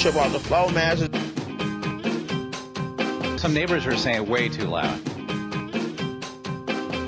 trip 0.00 0.16
off 0.16 0.32
the 0.32 0.40
floor, 0.40 0.72
man. 0.72 0.96
Some 3.38 3.52
neighbors 3.52 3.84
were 3.84 3.98
saying 3.98 4.26
way 4.30 4.48
too 4.48 4.64
loud. 4.64 4.98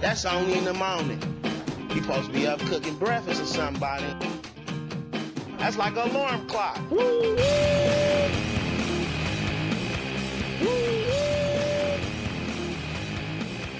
That's 0.02 0.27
only 0.27 0.59
in 0.59 0.64
the 0.66 0.74
morning. 0.74 1.19
You 1.95 2.02
supposed 2.02 2.27
to 2.27 2.33
be 2.34 2.47
up 2.47 2.60
cooking 2.60 2.95
breakfast 2.97 3.41
or 3.41 3.47
somebody. 3.47 4.05
That's 5.56 5.78
like 5.78 5.97
an 5.97 6.10
alarm 6.10 6.47
clock. 6.47 6.78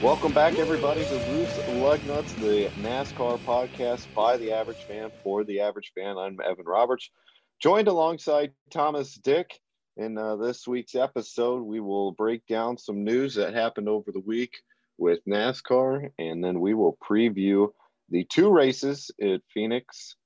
Welcome 0.03 0.33
back, 0.33 0.59
everybody, 0.59 1.05
to 1.05 1.15
Loose 1.33 1.59
Lugnuts, 1.69 2.35
the 2.37 2.71
NASCAR 2.81 3.39
podcast 3.41 4.07
by 4.15 4.39
the 4.39 4.53
average 4.53 4.83
fan 4.85 5.13
for 5.23 5.45
the 5.45 5.61
average 5.61 5.93
fan. 5.95 6.17
I'm 6.17 6.39
Evan 6.41 6.65
Roberts, 6.65 7.11
joined 7.61 7.89
alongside 7.89 8.53
Thomas 8.71 9.15
Dick. 9.15 9.59
In 9.97 10.17
uh, 10.17 10.37
this 10.37 10.67
week's 10.67 10.95
episode, 10.95 11.63
we 11.63 11.81
will 11.81 12.13
break 12.13 12.47
down 12.47 12.79
some 12.79 13.05
news 13.05 13.35
that 13.35 13.53
happened 13.53 13.89
over 13.89 14.11
the 14.11 14.21
week 14.21 14.63
with 14.97 15.25
NASCAR, 15.27 16.11
and 16.19 16.43
then 16.43 16.61
we 16.61 16.73
will 16.75 16.97
preview 17.03 17.69
the 18.09 18.25
two 18.25 18.51
races 18.51 19.11
at 19.21 19.43
Phoenix, 19.53 20.17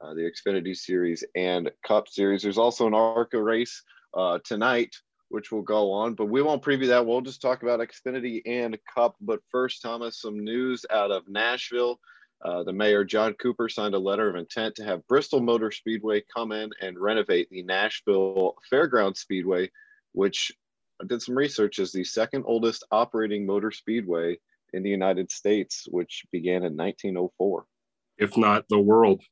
uh, 0.00 0.14
the 0.14 0.30
Xfinity 0.30 0.76
Series 0.76 1.24
and 1.36 1.70
Cup 1.86 2.08
Series. 2.08 2.42
There's 2.42 2.58
also 2.58 2.86
an 2.86 2.94
ARCA 2.94 3.40
race 3.40 3.82
uh, 4.14 4.38
tonight 4.44 4.94
which 5.32 5.50
will 5.50 5.62
go 5.62 5.92
on, 5.92 6.14
but 6.14 6.26
we 6.26 6.42
won't 6.42 6.62
preview 6.62 6.88
that. 6.88 7.06
We'll 7.06 7.22
just 7.22 7.40
talk 7.40 7.62
about 7.62 7.80
Xfinity 7.80 8.42
and 8.44 8.78
Cup. 8.94 9.16
But 9.18 9.40
first, 9.50 9.80
Thomas, 9.80 10.20
some 10.20 10.44
news 10.44 10.84
out 10.90 11.10
of 11.10 11.26
Nashville. 11.26 11.98
Uh, 12.44 12.64
the 12.64 12.72
mayor, 12.72 13.04
John 13.04 13.34
Cooper, 13.34 13.68
signed 13.68 13.94
a 13.94 13.98
letter 13.98 14.28
of 14.28 14.36
intent 14.36 14.74
to 14.76 14.84
have 14.84 15.06
Bristol 15.06 15.40
Motor 15.40 15.70
Speedway 15.70 16.22
come 16.34 16.50
in 16.50 16.70
and 16.80 16.98
renovate 16.98 17.48
the 17.50 17.62
Nashville 17.62 18.56
Fairground 18.72 19.16
Speedway, 19.16 19.70
which 20.12 20.50
I 21.00 21.06
did 21.06 21.22
some 21.22 21.36
research 21.36 21.78
is 21.78 21.92
the 21.92 22.04
second 22.04 22.44
oldest 22.46 22.84
operating 22.90 23.46
motor 23.46 23.70
speedway 23.70 24.38
in 24.72 24.82
the 24.82 24.90
United 24.90 25.30
States, 25.30 25.86
which 25.90 26.24
began 26.32 26.64
in 26.64 26.76
1904. 26.76 27.64
If 28.18 28.36
not 28.36 28.68
the 28.68 28.78
world. 28.78 29.22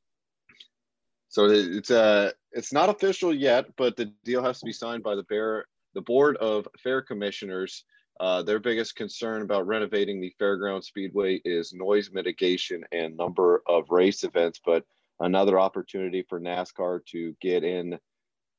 So 1.29 1.45
it's 1.45 1.91
uh 1.91 2.31
it's 2.51 2.73
not 2.73 2.89
official 2.89 3.33
yet, 3.33 3.65
but 3.77 3.95
the 3.95 4.11
deal 4.25 4.43
has 4.43 4.59
to 4.59 4.65
be 4.65 4.73
signed 4.73 5.03
by 5.03 5.15
the 5.15 5.23
Bear 5.23 5.65
the 5.93 6.01
board 6.01 6.37
of 6.37 6.67
fair 6.83 7.01
commissioners 7.01 7.85
uh, 8.19 8.41
their 8.43 8.59
biggest 8.59 8.95
concern 8.95 9.41
about 9.41 9.67
renovating 9.67 10.19
the 10.19 10.33
fairground 10.39 10.83
speedway 10.83 11.41
is 11.45 11.73
noise 11.73 12.11
mitigation 12.11 12.83
and 12.91 13.15
number 13.17 13.63
of 13.67 13.89
race 13.89 14.23
events 14.23 14.59
but 14.65 14.83
another 15.19 15.59
opportunity 15.59 16.23
for 16.27 16.39
nascar 16.39 17.03
to 17.05 17.35
get 17.41 17.63
in 17.63 17.97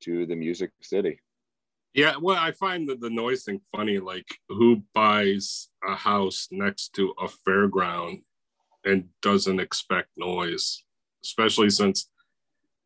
to 0.00 0.27
the 0.27 0.34
music 0.34 0.70
city 0.80 1.20
yeah 1.95 2.14
well 2.20 2.39
i 2.39 2.50
find 2.53 2.89
that 2.89 3.00
the 3.00 3.11
noise 3.11 3.45
thing 3.45 3.61
funny 3.75 3.98
like 3.98 4.27
who 4.48 4.83
buys 4.95 5.69
a 5.89 5.95
house 5.95 6.48
next 6.50 6.92
to 6.95 7.14
a 7.20 7.28
fairground 7.48 8.23
and 8.84 9.08
doesn't 9.20 9.61
expect 9.61 10.08
noise 10.17 10.85
especially 11.24 11.70
since 11.70 12.08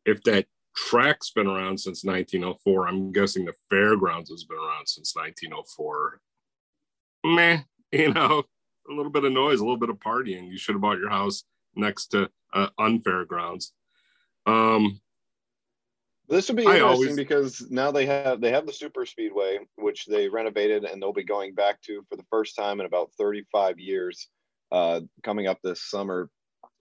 if 0.05 0.23
that 0.23 0.45
track's 0.77 1.31
been 1.31 1.47
around 1.47 1.79
since 1.79 2.03
1904. 2.03 2.87
I'm 2.87 3.11
guessing 3.11 3.45
the 3.45 3.53
fairgrounds 3.69 4.29
has 4.29 4.43
been 4.43 4.57
around 4.57 4.87
since 4.87 5.15
1904. 5.15 6.21
Meh, 7.27 7.59
you 7.91 8.13
know, 8.13 8.43
a 8.89 8.93
little 8.93 9.11
bit 9.11 9.23
of 9.23 9.31
noise, 9.31 9.59
a 9.59 9.63
little 9.63 9.77
bit 9.77 9.89
of 9.89 9.97
partying. 9.97 10.49
You 10.49 10.57
should 10.57 10.75
have 10.75 10.81
bought 10.81 10.99
your 10.99 11.09
house 11.09 11.43
next 11.75 12.07
to 12.07 12.29
uh, 12.53 12.69
unfairgrounds. 12.79 13.71
Um, 14.45 15.01
this 16.29 16.49
would 16.49 16.57
be 16.57 16.63
interesting 16.63 16.87
always, 16.87 17.15
because 17.15 17.65
now 17.69 17.91
they 17.91 18.05
have 18.05 18.41
they 18.41 18.51
have 18.51 18.65
the 18.65 18.73
super 18.73 19.05
speedway, 19.05 19.59
which 19.75 20.05
they 20.05 20.27
renovated, 20.27 20.83
and 20.83 21.01
they'll 21.01 21.13
be 21.13 21.23
going 21.23 21.53
back 21.53 21.81
to 21.83 22.03
for 22.09 22.17
the 22.17 22.25
first 22.29 22.55
time 22.55 22.79
in 22.79 22.85
about 22.85 23.11
35 23.17 23.79
years, 23.79 24.27
uh, 24.71 25.01
coming 25.23 25.47
up 25.47 25.59
this 25.63 25.81
summer. 25.83 26.29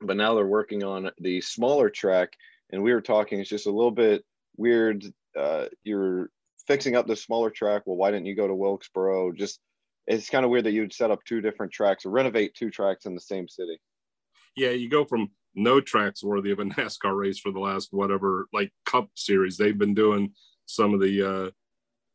But 0.01 0.17
now 0.17 0.35
they're 0.35 0.47
working 0.47 0.83
on 0.83 1.11
the 1.19 1.41
smaller 1.41 1.91
track 1.91 2.33
and 2.71 2.83
we 2.83 2.93
were 2.93 3.01
talking 3.01 3.41
it's 3.41 3.51
just 3.51 3.67
a 3.67 3.71
little 3.71 3.91
bit 3.91 4.25
weird 4.57 5.05
uh, 5.39 5.67
you're 5.85 6.31
fixing 6.67 6.97
up 6.97 7.07
the 7.07 7.17
smaller 7.17 7.51
track 7.51 7.83
well 7.87 7.97
why 7.97 8.11
didn't 8.11 8.27
you 8.27 8.35
go 8.35 8.47
to 8.47 8.55
wilkesboro 8.55 9.33
just 9.33 9.61
it's 10.07 10.31
kind 10.31 10.45
of 10.45 10.51
weird 10.51 10.65
that 10.65 10.73
you'd 10.73 10.93
set 10.93 11.11
up 11.11 11.25
two 11.25 11.41
different 11.41 11.73
tracks 11.73 12.07
or 12.07 12.11
renovate 12.11 12.55
two 12.55 12.71
tracks 12.71 13.07
in 13.07 13.15
the 13.15 13.21
same 13.21 13.49
city. 13.49 13.79
Yeah 14.57 14.71
you 14.71 14.89
go 14.89 15.05
from 15.05 15.31
no 15.55 15.81
tracks 15.81 16.23
worthy 16.23 16.51
of 16.51 16.59
a 16.59 16.65
nascar 16.65 17.17
race 17.17 17.39
for 17.39 17.53
the 17.53 17.61
last 17.61 17.89
whatever 17.93 18.49
like 18.53 18.73
cup 18.85 19.09
series. 19.15 19.57
They've 19.57 19.79
been 19.79 19.95
doing 19.95 20.33
some 20.67 20.95
of 20.95 21.01
the 21.01 21.23
uh, 21.23 21.51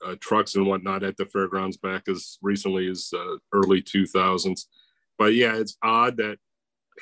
uh, 0.05 0.15
trucks 0.19 0.55
and 0.55 0.65
whatnot 0.65 1.03
at 1.03 1.17
the 1.17 1.25
fairgrounds 1.25 1.77
back 1.77 2.07
as 2.07 2.37
recently 2.41 2.89
as 2.89 3.11
uh, 3.15 3.37
early 3.53 3.83
2000s 3.83 4.61
but 5.19 5.35
yeah 5.35 5.55
it's 5.55 5.77
odd 5.83 6.17
that 6.17 6.39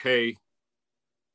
hey 0.03 0.35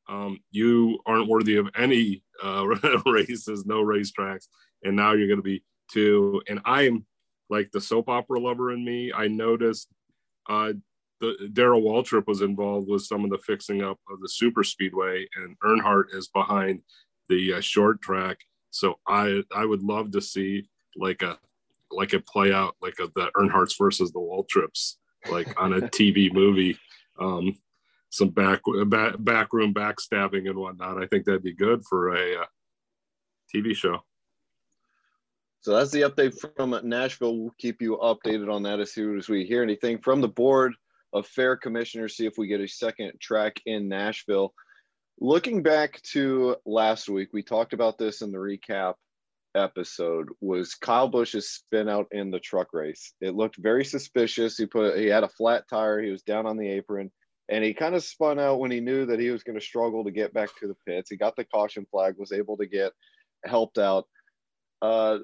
um, 0.09 0.39
you 0.51 0.99
aren't 1.07 1.29
worthy 1.29 1.57
of 1.57 1.69
any 1.77 2.23
uh, 2.43 2.67
races, 3.07 3.65
no 3.67 3.83
racetracks, 3.83 4.49
and 4.83 4.97
now 4.97 5.13
you're 5.13 5.29
going 5.29 5.39
to 5.39 5.43
be 5.43 5.63
two. 5.91 6.43
And 6.49 6.61
I'm 6.65 7.07
like 7.51 7.71
the 7.73 7.81
soap 7.81 8.09
opera 8.09 8.41
lover 8.41 8.73
in 8.73 8.85
me. 8.85 9.13
I 9.13 9.29
noticed 9.29 9.89
uh, 10.49 10.73
the 11.21 11.51
Darrell 11.53 11.83
Waltrip 11.83 12.27
was 12.27 12.43
involved 12.43 12.89
with 12.89 13.03
some 13.03 13.25
of 13.25 13.31
the 13.31 13.39
fixing 13.39 13.83
up 13.83 13.99
of 14.11 14.21
the 14.21 14.29
super 14.29 14.65
speedway, 14.65 15.27
and 15.37 15.59
Earnhardt 15.61 16.15
is 16.15 16.29
behind 16.29 16.81
the 17.29 17.55
uh, 17.55 17.61
short 17.61 18.01
track. 18.03 18.39
So 18.71 18.99
I 19.07 19.43
I 19.55 19.65
would 19.65 19.83
love 19.83 20.11
to 20.13 20.21
see 20.21 20.69
like 20.97 21.23
a 21.23 21.39
like 21.91 22.15
it 22.15 22.27
play 22.27 22.53
out 22.53 22.75
like 22.83 22.95
a, 23.01 23.09
the 23.15 23.31
Earnhardts 23.37 23.79
versus 23.79 24.13
the 24.13 24.19
Waltrips 24.19 24.97
like 25.31 25.61
on 25.61 25.73
a 25.75 25.81
TV 25.89 26.33
movie. 26.33 26.79
Um, 27.19 27.57
some 28.11 28.29
back 28.29 28.61
back 28.87 29.15
backroom 29.19 29.75
backstabbing 29.75 30.49
and 30.49 30.57
whatnot. 30.57 31.03
I 31.03 31.07
think 31.07 31.25
that'd 31.25 31.43
be 31.43 31.55
good 31.55 31.85
for 31.89 32.15
a 32.15 32.43
uh, 32.43 32.47
TV 33.55 33.75
show. 33.75 34.05
So 35.65 35.73
that's 35.73 35.91
the 35.93 36.03
update 36.03 36.39
from 36.59 36.79
Nashville. 36.85 37.39
We'll 37.39 37.55
keep 37.57 37.81
you 37.81 37.97
updated 37.97 38.53
on 38.53 38.65
that 38.65 38.81
as 38.81 38.93
soon 38.93 39.17
as 39.17 39.31
we 39.31 39.47
hear 39.47 39.63
anything 39.63 39.97
from 39.97 40.21
the 40.21 40.29
board 40.29 40.75
of 41.15 41.27
fair 41.27 41.57
commissioners. 41.57 42.19
See 42.19 42.27
if 42.27 42.35
we 42.37 42.49
get 42.49 42.61
a 42.61 42.69
second 42.69 43.13
track 43.19 43.63
in 43.65 43.89
Nashville. 43.89 44.53
Looking 45.21 45.63
back 45.63 46.03
to 46.13 46.57
last 46.67 47.09
week, 47.09 47.31
we 47.33 47.43
talked 47.43 47.73
about 47.73 47.97
this 47.97 48.21
in 48.21 48.31
the 48.31 48.37
recap 48.37 48.97
episode. 49.55 50.29
Was 50.43 50.75
Kyle 50.75 51.11
Busch's 51.11 51.49
spin 51.49 51.89
out 51.89 52.09
in 52.11 52.31
the 52.31 52.41
truck 52.41 52.75
race? 52.75 53.15
It 53.23 53.35
looked 53.35 53.57
very 53.57 53.87
suspicious. 53.87 54.59
He 54.59 54.67
put 54.67 54.99
he 54.99 55.07
had 55.07 55.25
a 55.25 55.29
flat 55.31 55.65
tire. 55.71 56.03
He 56.03 56.11
was 56.11 56.21
down 56.21 56.45
on 56.45 56.59
the 56.59 56.69
apron 56.69 57.11
and 57.49 57.65
he 57.65 57.73
kind 57.73 57.95
of 57.95 58.05
spun 58.05 58.39
out 58.39 58.61
when 58.61 58.71
he 58.71 58.81
knew 58.81 59.07
that 59.07 59.19
he 59.19 59.31
was 59.31 59.43
going 59.43 59.59
to 59.59 59.65
struggle 59.65 60.05
to 60.05 60.11
get 60.11 60.35
back 60.35 60.51
to 60.61 60.69
the 60.69 60.77
pits. 60.87 61.09
He 61.09 61.17
got 61.17 61.37
the 61.37 61.45
caution 61.45 61.87
flag, 61.91 62.17
was 62.19 62.33
able 62.33 62.59
to 62.59 62.67
get 62.67 62.93
helped 63.47 63.79
out. 63.79 64.05
Uh, 64.83 65.21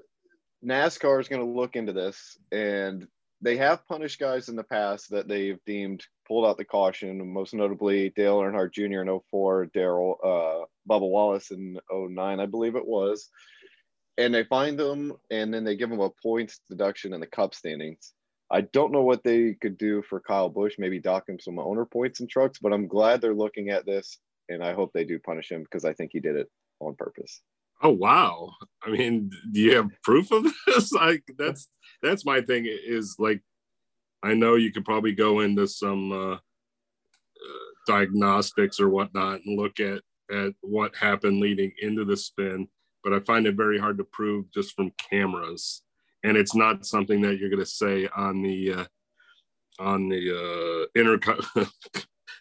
NASCAR 0.65 1.21
is 1.21 1.28
going 1.28 1.43
to 1.43 1.58
look 1.61 1.76
into 1.76 1.93
this, 1.93 2.38
and 2.52 3.06
they 3.40 3.56
have 3.56 3.87
punished 3.88 4.20
guys 4.20 4.49
in 4.49 4.56
the 4.56 4.64
past 4.64 5.11
that 5.11 5.29
they've 5.29 5.58
deemed 5.64 6.05
pulled 6.29 6.44
out 6.44 6.58
the 6.58 6.64
caution, 6.64 7.32
most 7.32 7.55
notably 7.55 8.11
Dale 8.11 8.38
Earnhardt 8.38 8.73
Jr. 8.73 9.02
in 9.02 9.20
04, 9.31 9.67
Daryl, 9.75 10.14
uh, 10.23 10.64
Bubba 10.88 11.08
Wallace 11.08 11.50
in 11.50 11.79
09, 11.90 12.40
I 12.40 12.46
believe 12.46 12.76
it 12.76 12.87
was. 12.87 13.31
And 14.19 14.35
they 14.35 14.44
find 14.44 14.79
them, 14.79 15.14
and 15.31 15.52
then 15.52 15.64
they 15.64 15.76
give 15.76 15.88
them 15.88 16.00
a 16.00 16.11
points 16.23 16.61
deduction 16.69 17.14
in 17.14 17.20
the 17.20 17.26
cup 17.26 17.55
standings. 17.55 18.12
I 18.50 18.62
don't 18.62 18.93
know 18.93 19.02
what 19.02 19.25
they 19.25 19.55
could 19.55 19.79
do 19.79 20.02
for 20.02 20.20
Kyle 20.20 20.49
Busch, 20.49 20.75
maybe 20.79 21.00
dock 21.00 21.29
him 21.29 21.38
some 21.40 21.58
owner 21.58 21.87
points 21.87 22.20
and 22.20 22.29
trucks, 22.29 22.58
but 22.58 22.73
I'm 22.73 22.88
glad 22.88 23.20
they're 23.20 23.32
looking 23.32 23.70
at 23.70 23.87
this 23.87 24.19
and 24.50 24.62
I 24.62 24.75
hope 24.75 24.93
they 24.93 25.05
do 25.05 25.19
punish 25.19 25.50
him 25.50 25.62
because 25.62 25.85
I 25.85 25.94
think 25.94 26.11
he 26.12 26.20
did 26.20 26.37
it 26.37 26.50
on 26.81 26.96
purpose. 26.96 27.40
Oh 27.82 27.91
wow. 27.91 28.53
I 28.82 28.91
mean, 28.91 29.31
do 29.53 29.61
you 29.61 29.77
have 29.77 29.91
proof 30.03 30.31
of 30.31 30.47
this? 30.67 30.93
Like 31.00 31.25
that's 31.38 31.69
that's 32.03 32.25
my 32.25 32.41
thing 32.41 32.67
is 32.67 33.17
like 33.19 33.41
I 34.23 34.35
know 34.35 34.55
you 34.55 34.73
could 34.73 34.85
probably 34.85 35.12
go 35.12 35.41
into 35.41 35.67
some 35.67 36.12
uh, 36.12 36.35
uh, 36.35 36.38
diagnostics 37.87 38.81
or 38.81 38.91
whatnot 38.91 39.41
and 39.44 39.59
look 39.59 39.81
at 39.81 40.03
at 40.31 40.53
what 40.61 40.94
happened 40.94 41.41
leading 41.41 41.73
into 41.81 42.05
the 42.05 42.17
spin, 42.17 42.69
but 43.03 43.12
I 43.12 43.21
find 43.21 43.47
it 43.47 43.56
very 43.56 43.79
hard 43.79 43.99
to 43.99 44.05
prove 44.05 44.53
just 44.53 44.75
from 44.75 44.93
cameras 45.11 45.83
and 46.23 46.37
it's 46.37 46.55
not 46.55 46.87
something 46.87 47.21
that 47.23 47.38
you're 47.38 47.50
going 47.50 47.61
to 47.61 47.67
say 47.67 48.09
on 48.15 48.43
the 48.43 48.73
uh, 48.75 48.85
on 49.79 50.09
the 50.09 50.31
uh, 50.31 51.00
inter 51.00 51.19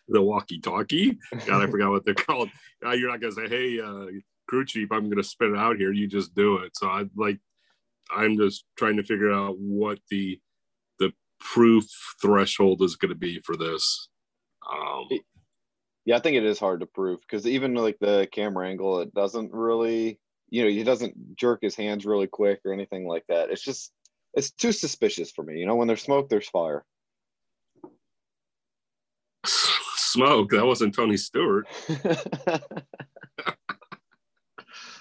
the 0.08 0.22
walkie-talkie. 0.22 1.18
God, 1.46 1.64
I 1.64 1.68
forgot 1.72 1.92
what 1.92 2.06
they're 2.06 2.14
called. 2.14 2.50
Uh, 2.86 2.92
you're 2.92 3.10
not 3.10 3.22
going 3.22 3.34
to 3.34 3.42
say, 3.42 3.48
"Hey, 3.48 3.80
uh, 3.80 4.08
crew 4.50 4.66
chief, 4.66 4.92
I'm 4.92 5.06
going 5.06 5.18
to 5.18 5.24
spit 5.24 5.52
it 5.52 5.58
out 5.58 5.78
here." 5.78 5.92
You 5.92 6.08
just 6.08 6.34
do 6.36 6.58
it. 6.58 6.76
So 6.76 6.88
I 6.88 7.06
like. 7.16 7.40
I'm 8.12 8.38
just 8.38 8.66
trying 8.78 8.98
to 8.98 9.04
figure 9.04 9.32
out 9.32 9.58
what 9.60 10.00
the 10.10 10.40
the 11.00 11.14
proof 11.40 11.86
threshold 12.22 12.82
is 12.82 12.96
going 12.96 13.10
to 13.10 13.16
be 13.16 13.40
for 13.40 13.56
this. 13.56 14.10
Um, 14.72 15.08
yeah, 16.06 16.18
I 16.18 16.20
think 16.20 16.36
it 16.36 16.44
is 16.44 16.60
hard 16.60 16.80
to 16.80 16.88
prove 16.88 17.22
because 17.22 17.46
even 17.46 17.76
like 17.76 17.98
the 18.00 18.28
camera 18.32 18.68
angle, 18.68 19.00
it 19.02 19.14
doesn't 19.14 19.54
really 19.54 20.20
you 20.52 20.64
know, 20.64 20.70
he 20.70 20.84
doesn't 20.84 21.36
jerk 21.36 21.60
his 21.62 21.76
hands 21.76 22.06
really 22.06 22.28
quick 22.28 22.62
or 22.66 22.74
anything 22.74 23.08
like 23.08 23.24
that. 23.30 23.50
It's 23.50 23.64
just 23.64 23.92
it's 24.34 24.52
too 24.52 24.72
suspicious 24.72 25.32
for 25.32 25.44
me. 25.44 25.60
You 25.60 25.66
know, 25.66 25.76
when 25.76 25.88
there's 25.88 26.02
smoke, 26.02 26.30
there's 26.30 26.50
fire. 26.50 26.86
Smoke. 29.96 30.50
That 30.52 30.66
wasn't 30.66 30.96
Tony 30.96 31.18
Stewart. 31.18 31.68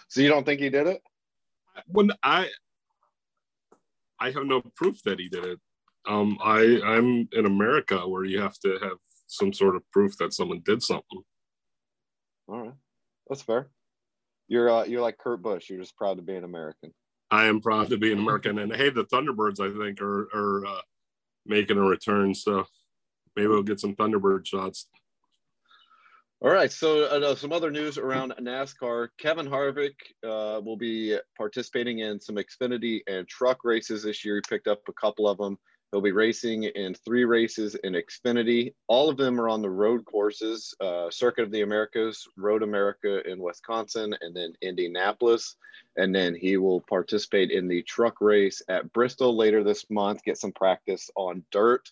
so 0.08 0.20
you 0.20 0.28
don't 0.28 0.44
think 0.44 0.60
he 0.60 0.70
did 0.70 0.87
it? 0.87 1.02
When 1.87 2.10
I 2.22 2.49
I 4.20 4.31
have 4.31 4.44
no 4.44 4.62
proof 4.76 5.02
that 5.05 5.20
he 5.20 5.28
did 5.28 5.44
it. 5.44 5.60
Um, 6.06 6.38
I 6.43 6.81
I'm 6.84 7.28
in 7.32 7.46
America 7.46 8.08
where 8.08 8.25
you 8.25 8.40
have 8.40 8.58
to 8.60 8.78
have 8.82 8.99
some 9.26 9.52
sort 9.52 9.76
of 9.76 9.82
proof 9.93 10.16
that 10.19 10.32
someone 10.32 10.62
did 10.64 10.82
something. 10.82 11.22
All 12.49 12.60
right, 12.60 12.72
that's 13.28 13.43
fair. 13.43 13.69
You're 14.49 14.70
uh, 14.70 14.84
you're 14.84 15.02
like 15.02 15.19
Kurt 15.19 15.43
Busch. 15.43 15.69
You're 15.69 15.81
just 15.81 15.96
proud 15.96 16.16
to 16.16 16.22
be 16.22 16.34
an 16.34 16.44
American. 16.44 16.93
I 17.31 17.44
am 17.44 17.60
proud 17.60 17.90
to 17.90 17.99
be 17.99 18.10
an 18.10 18.19
American, 18.19 18.58
and 18.58 18.75
hey, 18.75 18.88
the 18.88 19.05
Thunderbirds 19.05 19.60
I 19.60 19.76
think 19.78 20.00
are 20.00 20.28
are 20.34 20.66
uh, 20.66 20.81
making 21.44 21.76
a 21.76 21.82
return, 21.82 22.34
so 22.34 22.64
maybe 23.37 23.49
we'll 23.49 23.62
get 23.62 23.81
some 23.81 23.94
Thunderbird 23.94 24.46
shots. 24.46 24.88
All 26.40 26.52
right, 26.52 26.70
so 26.70 27.06
uh, 27.06 27.35
some 27.35 27.52
other 27.52 27.69
news 27.69 27.99
around 27.99 28.32
NASCAR. 28.40 29.08
Kevin 29.19 29.49
Harvick 29.49 29.94
uh, 30.23 30.61
will 30.61 30.76
be 30.76 31.19
participating 31.37 31.99
in 31.99 32.20
some 32.20 32.37
Xfinity 32.37 33.00
and 33.08 33.26
truck 33.26 33.64
races 33.64 34.05
this 34.05 34.25
year. 34.25 34.37
He 34.37 34.43
picked 34.49 34.69
up 34.69 34.82
a 34.88 34.93
couple 34.93 35.29
of 35.29 35.37
them. 35.37 35.58
He'll 35.90 36.00
be 36.00 36.12
racing 36.12 36.62
in 36.62 36.94
three 36.94 37.25
races 37.25 37.75
in 37.82 37.94
Xfinity. 37.94 38.73
All 38.87 39.08
of 39.08 39.17
them 39.17 39.40
are 39.40 39.49
on 39.49 39.62
the 39.62 39.70
road 39.70 40.05
courses 40.05 40.76
uh, 40.81 41.11
Circuit 41.11 41.43
of 41.43 41.50
the 41.50 41.62
Americas, 41.62 42.29
Road 42.37 42.62
America 42.62 43.29
in 43.29 43.41
Wisconsin, 43.41 44.14
and 44.20 44.32
then 44.32 44.52
Indianapolis. 44.62 45.56
And 45.96 46.14
then 46.14 46.37
he 46.37 46.56
will 46.56 46.82
participate 46.82 47.50
in 47.50 47.67
the 47.67 47.82
truck 47.82 48.20
race 48.20 48.62
at 48.69 48.93
Bristol 48.93 49.37
later 49.37 49.64
this 49.64 49.87
month, 49.91 50.23
get 50.23 50.38
some 50.38 50.52
practice 50.52 51.11
on 51.17 51.43
dirt. 51.50 51.91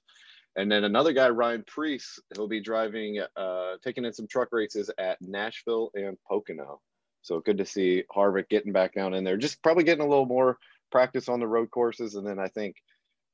And 0.56 0.72
then 0.72 0.84
another 0.84 1.12
guy, 1.12 1.28
Ryan 1.28 1.64
Preece, 1.66 2.18
he'll 2.34 2.48
be 2.48 2.60
driving, 2.60 3.20
uh, 3.36 3.74
taking 3.84 4.04
in 4.04 4.12
some 4.12 4.26
truck 4.26 4.48
races 4.52 4.90
at 4.98 5.20
Nashville 5.20 5.90
and 5.94 6.16
Pocono. 6.26 6.80
So 7.20 7.40
good 7.40 7.58
to 7.58 7.66
see 7.66 8.04
Harvick 8.14 8.48
getting 8.48 8.72
back 8.72 8.94
down 8.94 9.12
in 9.12 9.22
there, 9.22 9.36
just 9.36 9.62
probably 9.62 9.84
getting 9.84 10.04
a 10.04 10.08
little 10.08 10.26
more 10.26 10.58
practice 10.90 11.28
on 11.28 11.40
the 11.40 11.46
road 11.46 11.70
courses. 11.70 12.14
And 12.14 12.26
then 12.26 12.38
I 12.38 12.48
think 12.48 12.76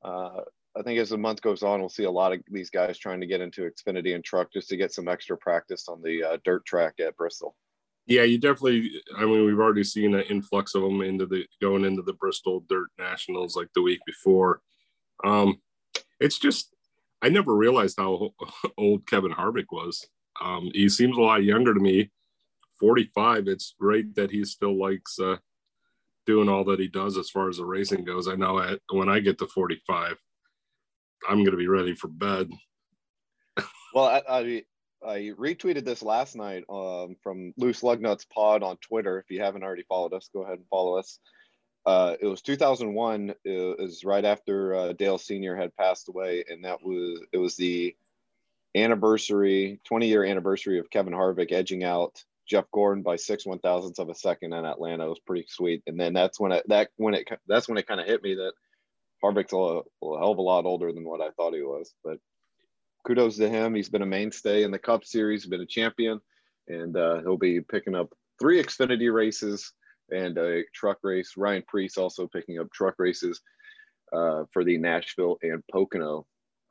uh, 0.05 0.41
I 0.77 0.83
think 0.83 0.99
as 0.99 1.11
the 1.11 1.19
month 1.19 1.43
goes 1.43 1.63
on, 1.63 1.81
we'll 1.81 1.89
see 1.89 2.05
a 2.05 2.11
lot 2.11 2.33
of 2.33 2.41
these 2.51 2.71
guys 2.71 2.99
trying 2.99 3.21
to 3.21 3.27
get 3.27 3.41
into 3.41 3.71
Xfinity 3.71 4.15
and 4.15 4.25
truck 4.25 4.53
just 4.53 4.69
to 4.71 4.77
get 4.77 4.93
some 4.93 5.09
extra 5.09 5.37
practice 5.37 5.89
on 5.89 6.01
the 6.03 6.25
uh, 6.25 6.39
dirt 6.45 6.65
track 6.65 6.95
at 6.99 7.17
Bristol. 7.17 7.55
Yeah, 8.07 8.23
you 8.23 8.39
definitely. 8.39 8.91
I 9.17 9.27
mean, 9.27 9.45
we've 9.45 9.61
already 9.61 9.85
seen 9.85 10.15
an 10.15 10.23
influx 10.23 10.75
of 10.75 10.83
them 10.83 11.03
into 11.03 11.27
the 11.27 11.45
going 11.61 11.85
into 11.85 12.03
the 12.03 12.15
Bristol 12.15 12.65
Dirt 12.69 12.89
Nationals 12.99 13.55
like 13.55 13.69
the 13.75 13.83
week 13.83 14.01
before. 14.07 14.61
Um, 15.25 15.61
it's 16.19 16.39
just 16.39 16.72
I 17.23 17.29
never 17.29 17.55
realized 17.55 17.97
how 17.99 18.31
old 18.79 19.07
Kevin 19.07 19.33
Harvick 19.33 19.67
was. 19.71 20.07
Um, 20.41 20.71
he 20.75 20.89
seems 20.89 21.17
a 21.17 21.21
lot 21.21 21.45
younger 21.45 21.75
to 21.75 21.81
me. 21.81 22.11
Forty-five. 22.81 23.47
It's 23.47 23.75
great 23.79 24.15
that 24.17 24.31
he 24.31 24.45
still 24.45 24.77
likes 24.77 25.19
uh, 25.21 25.37
doing 26.27 26.49
all 26.49 26.65
that 26.65 26.81
he 26.81 26.89
does 26.89 27.17
as 27.17 27.31
far 27.31 27.49
as 27.49 27.57
the 27.57 27.65
racing 27.65 28.05
goes. 28.05 28.29
I 28.29 28.35
know 28.35 28.59
at, 28.59 28.81
when 28.91 29.09
I 29.09 29.21
get 29.21 29.39
to 29.39 29.47
45, 29.47 30.17
I'm 31.29 31.39
going 31.39 31.51
to 31.53 31.57
be 31.57 31.69
ready 31.69 31.95
for 31.95 32.09
bed. 32.09 32.51
well, 33.95 34.07
I, 34.07 34.23
I, 34.29 34.65
I 35.07 35.19
retweeted 35.39 35.85
this 35.85 36.03
last 36.03 36.37
night 36.37 36.65
um, 36.69 37.17
from 37.23 37.53
Loose 37.57 37.83
Lugnuts 37.83 38.29
Pod 38.29 38.63
on 38.63 38.77
Twitter. 38.79 39.19
If 39.19 39.31
you 39.31 39.41
haven't 39.41 39.63
already 39.63 39.85
followed 39.89 40.13
us, 40.13 40.29
go 40.33 40.43
ahead 40.43 40.59
and 40.59 40.69
follow 40.69 40.97
us. 40.97 41.19
Uh, 41.85 42.17
it 42.21 42.27
was 42.27 42.43
2001. 42.43 43.35
It 43.45 43.79
was 43.79 44.05
right 44.05 44.25
after 44.25 44.75
uh, 44.75 44.93
Dale 44.93 45.19
Senior 45.19 45.57
had 45.57 45.77
passed 45.77 46.09
away, 46.09 46.45
and 46.49 46.65
that 46.65 46.83
was 46.83 47.21
it 47.33 47.39
was 47.39 47.57
the 47.57 47.97
anniversary, 48.75 49.81
20 49.85 50.07
year 50.07 50.25
anniversary 50.25 50.79
of 50.79 50.91
Kevin 50.91 51.13
Harvick 51.13 51.53
edging 51.53 51.85
out 51.85 52.23
Jeff 52.47 52.71
Gordon 52.73 53.03
by 53.03 53.17
six 53.17 53.47
one 53.47 53.59
thousandths 53.59 53.99
of 53.99 54.09
a 54.09 54.15
second 54.15 54.53
in 54.53 54.65
Atlanta. 54.65 55.07
It 55.07 55.11
was 55.11 55.21
pretty 55.21 55.47
sweet. 55.49 55.83
And 55.87 55.99
then 55.99 56.13
that's 56.13 56.39
when 56.39 56.53
it 56.53 56.69
that 56.69 56.91
when 56.97 57.15
it 57.15 57.29
that's 57.47 57.69
when 57.69 57.79
it 57.79 57.87
kind 57.87 58.01
of 58.01 58.07
hit 58.07 58.23
me 58.23 58.35
that 58.35 58.53
Harvick's 59.23 59.53
a, 59.53 59.57
a, 59.57 60.19
hell 60.19 60.33
of 60.33 60.39
a 60.39 60.43
lot 60.43 60.67
older 60.67 60.93
than 60.93 61.05
what 61.05 61.21
I 61.21 61.31
thought 61.31 61.55
he 61.55 61.63
was. 61.63 61.95
But 62.05 62.19
kudos 63.05 63.37
to 63.39 63.49
him. 63.49 63.75
He's 63.75 63.89
been 63.89 64.03
a 64.03 64.07
mainstay 64.07 64.65
in 64.65 64.71
the 64.71 64.79
Cup 64.79 65.05
Series, 65.05 65.47
been 65.47 65.61
a 65.61 65.67
champion, 65.67 66.21
and 66.69 66.97
uh, 66.97 67.21
he'll 67.21 67.37
be 67.37 67.61
picking 67.61 67.95
up 67.95 68.13
three 68.39 68.63
Xfinity 68.63 69.13
races 69.13 69.73
and 70.11 70.37
a 70.39 70.63
truck 70.75 70.99
race. 71.03 71.35
Ryan 71.37 71.63
Preece 71.67 71.97
also 71.97 72.27
picking 72.27 72.59
up 72.59 72.71
truck 72.73 72.95
races 72.99 73.41
uh, 74.13 74.45
for 74.53 74.65
the 74.65 74.79
Nashville 74.79 75.39
and 75.43 75.63
Pocono. 75.71 76.27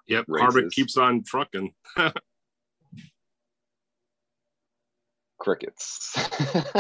Yep, 0.07 0.25
races. 0.28 0.56
Harvick 0.56 0.72
keeps 0.72 0.98
on 0.98 1.24
trucking. 1.24 1.74
crickets. 5.42 6.16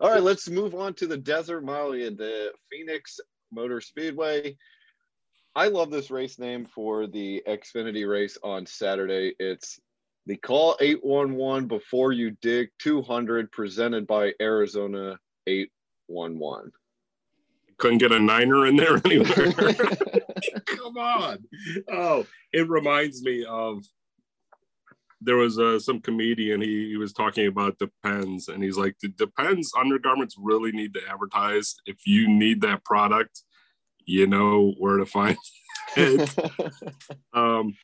All 0.00 0.10
right, 0.10 0.22
let's 0.22 0.50
move 0.50 0.74
on 0.74 0.94
to 0.94 1.06
the 1.06 1.16
Desert 1.16 1.64
Mile 1.64 1.92
at 1.94 2.18
the 2.18 2.52
Phoenix 2.70 3.20
Motor 3.52 3.80
Speedway. 3.80 4.56
I 5.54 5.68
love 5.68 5.90
this 5.90 6.10
race 6.10 6.38
name 6.38 6.66
for 6.66 7.06
the 7.06 7.42
Xfinity 7.46 8.08
race 8.08 8.38
on 8.42 8.66
Saturday. 8.66 9.34
It's 9.38 9.78
the 10.26 10.36
Call 10.36 10.76
811 10.80 11.66
Before 11.68 12.12
You 12.12 12.30
Dig 12.42 12.70
200 12.80 13.50
presented 13.50 14.06
by 14.06 14.32
Arizona 14.40 15.18
811. 15.46 16.70
Couldn't 17.78 17.98
get 17.98 18.12
a 18.12 18.18
niner 18.20 18.66
in 18.66 18.76
there 18.76 19.00
anywhere. 19.04 19.52
Come 20.66 20.96
on. 20.96 21.38
Oh, 21.90 22.26
it 22.52 22.68
reminds 22.68 23.22
me 23.22 23.44
of 23.44 23.82
there 25.24 25.36
was 25.36 25.58
uh, 25.58 25.78
some 25.78 26.00
comedian 26.00 26.60
he, 26.60 26.90
he 26.90 26.96
was 26.96 27.12
talking 27.12 27.46
about 27.46 27.78
depends 27.78 28.48
and 28.48 28.62
he's 28.62 28.76
like 28.76 28.96
the 29.00 29.08
depends 29.08 29.72
undergarments 29.78 30.34
really 30.38 30.72
need 30.72 30.92
to 30.94 31.00
advertise 31.08 31.76
if 31.86 31.96
you 32.06 32.28
need 32.28 32.60
that 32.60 32.84
product 32.84 33.42
you 34.04 34.26
know 34.26 34.74
where 34.78 34.96
to 34.96 35.06
find 35.06 35.36
it 35.96 36.34
um 37.34 37.74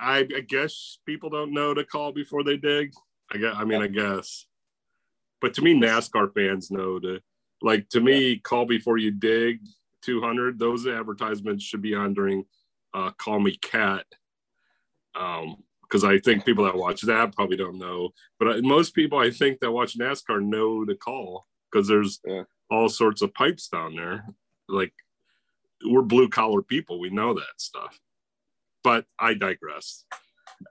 I, 0.00 0.18
I 0.18 0.40
guess 0.40 0.98
people 1.06 1.30
don't 1.30 1.52
know 1.52 1.74
to 1.74 1.84
call 1.84 2.12
before 2.12 2.44
they 2.44 2.56
dig 2.56 2.92
i 3.32 3.38
guess 3.38 3.54
i 3.56 3.64
mean 3.64 3.82
i 3.82 3.86
guess 3.86 4.46
but 5.40 5.54
to 5.54 5.62
me 5.62 5.74
nascar 5.74 6.32
fans 6.32 6.70
know 6.70 6.98
to 6.98 7.20
like 7.62 7.88
to 7.90 8.00
me 8.00 8.38
call 8.38 8.64
before 8.64 8.98
you 8.98 9.10
dig 9.10 9.60
200 10.02 10.58
those 10.58 10.86
advertisements 10.86 11.64
should 11.64 11.82
be 11.82 11.94
on 11.94 12.14
during 12.14 12.44
uh, 12.94 13.10
call 13.18 13.38
me 13.38 13.56
Kat 13.60 14.04
um 15.14 15.56
because 15.88 16.04
I 16.04 16.18
think 16.18 16.44
people 16.44 16.64
that 16.64 16.76
watch 16.76 17.02
that 17.02 17.34
probably 17.34 17.56
don't 17.56 17.78
know. 17.78 18.10
But 18.38 18.62
most 18.62 18.94
people 18.94 19.18
I 19.18 19.30
think 19.30 19.60
that 19.60 19.72
watch 19.72 19.98
NASCAR 19.98 20.42
know 20.42 20.84
to 20.84 20.94
call 20.94 21.46
because 21.70 21.88
there's 21.88 22.20
yeah. 22.26 22.42
all 22.70 22.88
sorts 22.88 23.22
of 23.22 23.34
pipes 23.34 23.68
down 23.68 23.96
there. 23.96 24.26
Like 24.68 24.92
we're 25.84 26.02
blue 26.02 26.28
collar 26.28 26.62
people, 26.62 27.00
we 27.00 27.10
know 27.10 27.34
that 27.34 27.42
stuff. 27.56 27.98
But 28.84 29.04
I 29.18 29.34
digress. 29.34 30.04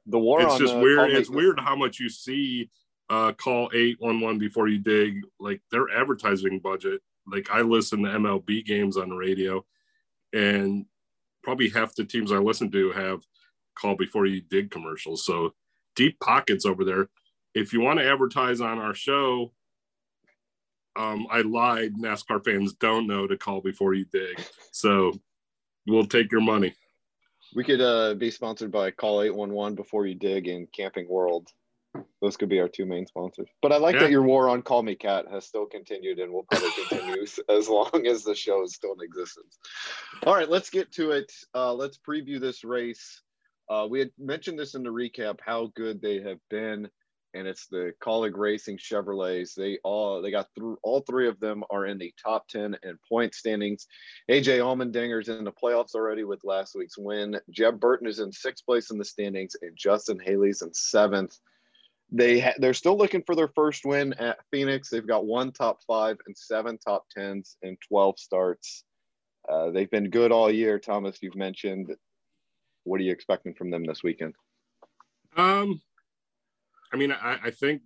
The 0.06 0.20
war. 0.20 0.42
It's 0.42 0.58
just 0.58 0.76
weird. 0.76 1.12
It's 1.12 1.30
weird 1.30 1.60
how 1.60 1.76
much 1.76 2.00
you 2.00 2.10
see. 2.10 2.70
Uh, 3.10 3.32
call 3.32 3.70
eight 3.74 3.96
one 4.00 4.20
one 4.20 4.38
before 4.38 4.68
you 4.68 4.80
dig. 4.80 5.22
Like 5.40 5.62
their 5.72 5.90
advertising 5.90 6.60
budget. 6.60 7.02
Like 7.26 7.50
I 7.52 7.62
listen 7.62 8.04
to 8.04 8.10
MLB 8.10 8.66
games 8.66 8.98
on 8.98 9.10
the 9.10 9.16
radio, 9.16 9.66
and 10.34 10.86
probably 11.44 11.70
half 11.70 11.96
the 11.96 12.04
teams 12.04 12.32
I 12.32 12.38
listen 12.38 12.72
to 12.72 12.92
have 12.92 13.22
call 13.80 13.96
before 13.96 14.26
you 14.26 14.42
dig 14.42 14.72
commercials. 14.72 15.26
So 15.26 15.54
deep 15.96 16.20
pockets 16.20 16.66
over 16.66 16.84
there. 16.84 17.10
If 17.54 17.74
you 17.74 17.82
want 17.82 18.00
to 18.00 18.10
advertise 18.10 18.62
on 18.62 18.80
our 18.80 18.94
show, 18.94 19.52
um, 20.96 21.28
I 21.32 21.42
lied. 21.42 21.94
NASCAR 21.96 22.44
fans 22.44 22.74
don't 22.74 23.08
know 23.08 23.28
to 23.28 23.38
call 23.38 23.62
before 23.62 23.94
you 23.94 24.06
dig. 24.12 24.42
So 24.72 25.14
we'll 25.86 26.08
take 26.08 26.32
your 26.32 26.42
money. 26.42 26.74
We 27.58 27.64
could 27.64 27.82
uh, 27.82 28.14
be 28.14 28.30
sponsored 28.30 28.72
by 28.72 28.92
Call 28.92 29.24
811 29.24 29.74
Before 29.74 30.06
You 30.06 30.14
Dig 30.14 30.48
and 30.48 30.72
Camping 30.72 31.10
World. 31.10 31.48
Those 32.22 32.38
could 32.38 32.50
be 32.50 32.60
our 32.60 32.68
two 32.68 32.86
main 32.86 33.08
sponsors. 33.08 33.50
But 33.64 33.72
I 33.72 33.78
like 33.78 33.96
yeah. 33.96 34.02
that 34.02 34.12
your 34.12 34.22
war 34.22 34.48
on 34.48 34.62
Call 34.62 34.84
Me 34.84 34.94
Kat 34.94 35.26
has 35.32 35.48
still 35.48 35.66
continued 35.66 36.20
and 36.20 36.32
will 36.32 36.44
probably 36.44 36.70
continue 36.88 37.26
as 37.50 37.68
long 37.68 38.06
as 38.06 38.24
the 38.24 38.36
show 38.36 38.64
is 38.64 38.76
still 38.76 38.94
in 38.94 39.04
existence. 39.04 39.58
All 40.28 40.36
right, 40.36 40.48
let's 40.48 40.70
get 40.70 40.92
to 40.92 41.10
it. 41.10 41.34
Uh, 41.56 41.74
let's 41.74 41.98
preview 41.98 42.40
this 42.40 42.64
race. 42.64 43.24
Uh, 43.68 43.88
we 43.90 43.98
had 43.98 44.12
mentioned 44.20 44.60
this 44.60 44.76
in 44.76 44.84
the 44.84 44.92
recap 44.92 45.40
how 45.44 45.72
good 45.76 46.00
they 46.00 46.22
have 46.22 46.38
been, 46.52 46.88
and 47.38 47.48
it's 47.48 47.68
the 47.68 47.94
Kaulig 48.02 48.36
Racing 48.36 48.78
Chevrolets. 48.78 49.54
They 49.56 49.78
all 49.84 50.22
they 50.22 50.32
got 50.32 50.48
through 50.56 50.78
all 50.84 51.02
three 51.02 51.28
of 51.28 51.40
them 51.40 51.64
are 51.70 51.86
in 51.86 51.98
the 51.98 52.14
top 52.22 52.48
ten 52.48 52.76
and 52.84 52.98
point 53.08 53.36
standings. 53.36 53.88
AJ 54.30 54.60
Allmendinger's 54.60 55.30
in 55.30 55.44
the 55.44 55.52
playoffs 55.52 55.96
already 55.96 56.24
with 56.24 56.44
last 56.44 56.76
week's 56.76 56.98
win. 56.98 57.40
Jeb 57.50 57.80
Burton 57.80 58.08
is 58.08 58.20
in 58.20 58.32
sixth 58.32 58.66
place 58.66 58.90
in 58.92 58.98
the 58.98 59.06
standings, 59.06 59.56
and 59.62 59.78
Justin 59.78 60.20
Haley's 60.20 60.62
in 60.62 60.74
seventh. 60.74 61.38
they 62.12 62.40
ha- 62.40 62.56
they're 62.58 62.74
still 62.74 62.98
looking 62.98 63.24
for 63.24 63.36
their 63.36 63.50
first 63.50 63.86
win 63.86 64.14
at 64.14 64.40
Phoenix. 64.52 64.90
They've 64.90 65.06
got 65.06 65.26
one 65.26 65.52
top 65.52 65.80
five 65.86 66.18
and 66.26 66.38
seven 66.38 66.78
top 66.78 67.06
tens 67.16 67.58
in 67.62 67.78
12 67.90 68.18
starts. 68.20 68.84
Uh, 69.48 69.72
they've 69.72 69.92
been 69.92 70.10
good 70.10 70.32
all 70.32 70.52
year. 70.52 70.80
Thomas, 70.80 71.18
you've 71.22 71.36
mentioned. 71.36 71.96
What 72.84 73.02
are 73.02 73.04
you 73.04 73.12
expecting 73.12 73.54
from 73.54 73.70
them 73.70 73.84
this 73.84 74.04
weekend? 74.04 74.34
Um, 75.36 75.82
I 76.94 76.98
mean, 76.98 77.12
I, 77.12 77.38
I 77.46 77.52
think 77.52 77.82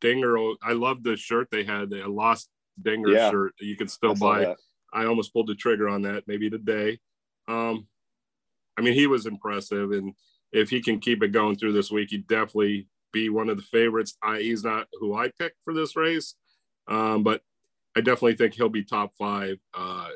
Dinger. 0.00 0.36
I 0.62 0.72
love 0.72 1.02
the 1.02 1.16
shirt 1.16 1.48
they 1.50 1.64
had. 1.64 1.90
The 1.90 2.08
lost 2.08 2.48
Dinger 2.80 3.10
yeah. 3.10 3.30
shirt. 3.30 3.54
You 3.60 3.76
can 3.76 3.88
still 3.88 4.14
buy. 4.14 4.40
That. 4.40 4.56
I 4.92 5.06
almost 5.06 5.32
pulled 5.32 5.46
the 5.46 5.54
trigger 5.54 5.88
on 5.88 6.02
that 6.02 6.24
maybe 6.26 6.50
today. 6.50 6.98
Um, 7.48 7.86
I 8.76 8.82
mean, 8.82 8.94
he 8.94 9.06
was 9.06 9.26
impressive, 9.26 9.92
and 9.92 10.14
if 10.52 10.70
he 10.70 10.80
can 10.80 10.98
keep 10.98 11.22
it 11.22 11.28
going 11.28 11.56
through 11.56 11.72
this 11.72 11.90
week, 11.90 12.10
he 12.10 12.18
definitely 12.18 12.88
be 13.12 13.28
one 13.28 13.48
of 13.48 13.56
the 13.56 13.62
favorites. 13.62 14.16
I, 14.22 14.38
he's 14.38 14.64
not 14.64 14.88
who 14.98 15.14
I 15.14 15.30
picked 15.38 15.58
for 15.64 15.74
this 15.74 15.96
race, 15.96 16.34
um, 16.88 17.22
but 17.22 17.42
I 17.96 18.00
definitely 18.00 18.36
think 18.36 18.54
he'll 18.54 18.68
be 18.68 18.84
top 18.84 19.12
five. 19.18 19.58
Uh, 19.74 20.08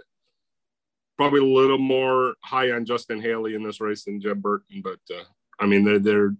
probably 1.16 1.40
a 1.40 1.44
little 1.44 1.78
more 1.78 2.34
high 2.42 2.70
on 2.72 2.84
Justin 2.84 3.20
Haley 3.20 3.54
in 3.54 3.62
this 3.62 3.80
race 3.80 4.04
than 4.04 4.20
Jeb 4.20 4.42
Burton, 4.42 4.82
but 4.82 5.00
uh, 5.14 5.24
I 5.58 5.66
mean 5.66 5.84
they're, 5.84 5.98
they're 5.98 6.34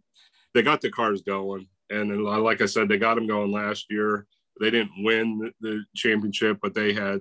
they 0.55 0.63
got 0.63 0.81
the 0.81 0.91
cars 0.91 1.23
going, 1.23 1.69
and 1.91 2.25
like 2.25 2.61
I 2.61 2.67
said, 2.67 2.89
they 2.89 2.99
got 2.99 3.15
them 3.15 3.27
going 3.27 3.53
last 3.53 3.87
year. 3.91 4.27
They 4.61 4.71
didn't 4.71 5.05
win 5.05 5.53
the 5.61 5.85
championship, 5.95 6.59
but 6.63 6.75
they 6.75 6.93
had 6.93 7.21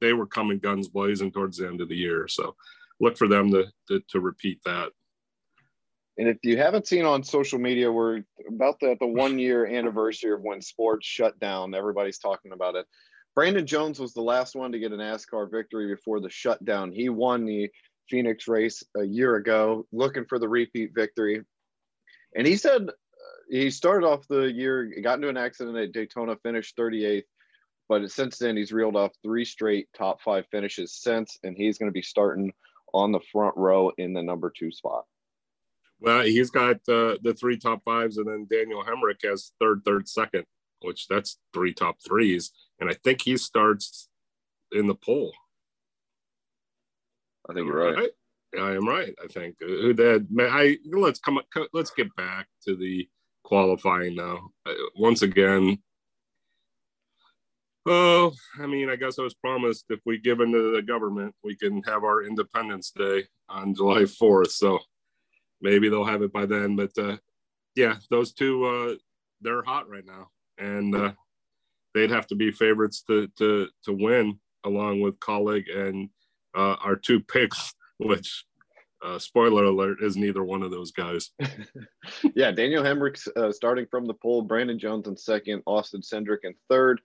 they 0.00 0.12
were 0.12 0.26
coming 0.26 0.58
guns 0.58 0.88
blazing 0.88 1.32
towards 1.32 1.56
the 1.56 1.66
end 1.66 1.80
of 1.80 1.88
the 1.88 1.96
year. 1.96 2.28
So 2.28 2.54
look 3.00 3.16
for 3.16 3.28
them 3.28 3.50
to, 3.52 3.66
to, 3.88 4.00
to 4.10 4.20
repeat 4.20 4.60
that. 4.64 4.90
And 6.18 6.28
if 6.28 6.38
you 6.42 6.56
haven't 6.56 6.86
seen 6.86 7.04
on 7.04 7.22
social 7.22 7.58
media, 7.58 7.92
we're 7.92 8.22
about 8.48 8.80
the, 8.80 8.96
the 9.00 9.06
one 9.06 9.38
year 9.38 9.66
anniversary 9.66 10.32
of 10.32 10.40
when 10.40 10.62
sports 10.62 11.06
shut 11.06 11.38
down. 11.40 11.74
Everybody's 11.74 12.18
talking 12.18 12.52
about 12.52 12.74
it. 12.74 12.86
Brandon 13.34 13.66
Jones 13.66 14.00
was 14.00 14.14
the 14.14 14.22
last 14.22 14.56
one 14.56 14.72
to 14.72 14.78
get 14.78 14.92
a 14.92 14.96
NASCAR 14.96 15.50
victory 15.50 15.94
before 15.94 16.20
the 16.20 16.30
shutdown. 16.30 16.90
He 16.90 17.10
won 17.10 17.44
the 17.44 17.68
Phoenix 18.08 18.48
race 18.48 18.82
a 18.96 19.04
year 19.04 19.36
ago, 19.36 19.86
looking 19.92 20.24
for 20.24 20.38
the 20.38 20.48
repeat 20.48 20.92
victory. 20.94 21.42
And 22.34 22.46
he 22.46 22.56
said 22.56 22.88
he 23.48 23.70
started 23.70 24.06
off 24.06 24.26
the 24.28 24.52
year, 24.52 24.92
got 25.02 25.16
into 25.16 25.28
an 25.28 25.36
accident 25.36 25.76
at 25.76 25.92
Daytona, 25.92 26.36
finished 26.42 26.76
38th. 26.76 27.24
But 27.88 28.10
since 28.10 28.38
then, 28.38 28.56
he's 28.56 28.72
reeled 28.72 28.96
off 28.96 29.12
three 29.22 29.44
straight 29.44 29.88
top 29.96 30.20
five 30.20 30.44
finishes 30.50 30.92
since, 30.92 31.38
and 31.44 31.56
he's 31.56 31.78
going 31.78 31.88
to 31.88 31.94
be 31.94 32.02
starting 32.02 32.52
on 32.92 33.12
the 33.12 33.20
front 33.32 33.56
row 33.56 33.92
in 33.96 34.12
the 34.12 34.22
number 34.22 34.52
two 34.56 34.72
spot. 34.72 35.04
Well, 36.00 36.22
he's 36.22 36.50
got 36.50 36.76
uh, 36.88 37.16
the 37.22 37.36
three 37.38 37.58
top 37.58 37.82
fives, 37.84 38.18
and 38.18 38.26
then 38.26 38.46
Daniel 38.50 38.84
Hemric 38.84 39.24
has 39.24 39.52
third, 39.60 39.82
third, 39.84 40.08
second, 40.08 40.44
which 40.82 41.06
that's 41.06 41.38
three 41.54 41.72
top 41.72 41.96
threes, 42.04 42.50
and 42.80 42.90
I 42.90 42.94
think 43.04 43.22
he 43.22 43.36
starts 43.36 44.08
in 44.72 44.88
the 44.88 44.94
poll. 44.94 45.32
I 47.48 47.54
think 47.54 47.66
you're 47.66 47.92
right. 47.92 48.10
I 48.58 48.72
am 48.72 48.88
right. 48.88 49.14
I 49.22 49.26
think 49.28 49.56
who 49.60 49.94
that 49.94 50.26
I 50.40 50.78
let's 50.90 51.20
come 51.20 51.38
let's 51.72 51.90
get 51.90 52.14
back 52.16 52.48
to 52.66 52.74
the 52.74 53.08
qualifying 53.46 54.16
now. 54.16 54.50
Uh, 54.66 54.72
once 54.96 55.22
again, 55.22 55.78
Oh, 57.88 58.32
I 58.60 58.66
mean, 58.66 58.90
I 58.90 58.96
guess 58.96 59.16
I 59.16 59.22
was 59.22 59.34
promised 59.34 59.84
if 59.90 60.00
we 60.04 60.18
give 60.18 60.40
into 60.40 60.74
the 60.74 60.82
government, 60.82 61.32
we 61.44 61.54
can 61.54 61.84
have 61.84 62.02
our 62.02 62.24
Independence 62.24 62.90
Day 62.90 63.22
on 63.48 63.76
July 63.76 64.02
4th. 64.20 64.50
So 64.50 64.80
maybe 65.60 65.88
they'll 65.88 66.04
have 66.04 66.22
it 66.22 66.32
by 66.32 66.46
then. 66.46 66.74
But 66.74 66.90
uh, 66.98 67.18
yeah, 67.76 67.94
those 68.10 68.32
two, 68.32 68.64
uh, 68.64 68.94
they're 69.40 69.62
hot 69.62 69.88
right 69.88 70.04
now, 70.04 70.30
and 70.58 70.96
uh, 70.96 71.12
they'd 71.94 72.10
have 72.10 72.26
to 72.28 72.34
be 72.34 72.50
favorites 72.50 73.04
to 73.06 73.28
to 73.38 73.68
to 73.84 73.92
win, 73.92 74.40
along 74.64 75.00
with 75.00 75.20
Kaulig 75.20 75.64
and 75.72 76.08
uh, 76.56 76.76
our 76.82 76.96
two 76.96 77.20
picks, 77.20 77.72
which. 77.98 78.44
Uh, 79.04 79.18
spoiler 79.18 79.64
alert 79.64 79.98
is 80.02 80.16
neither 80.16 80.42
one 80.42 80.62
of 80.62 80.70
those 80.70 80.90
guys. 80.90 81.30
yeah, 82.34 82.50
Daniel 82.50 82.82
Hemric's 82.82 83.28
uh, 83.36 83.52
starting 83.52 83.86
from 83.90 84.06
the 84.06 84.14
pole, 84.14 84.42
Brandon 84.42 84.78
Jones 84.78 85.06
in 85.06 85.16
second, 85.16 85.62
Austin 85.66 86.00
Cindric 86.00 86.38
in 86.44 86.54
third, 86.70 87.00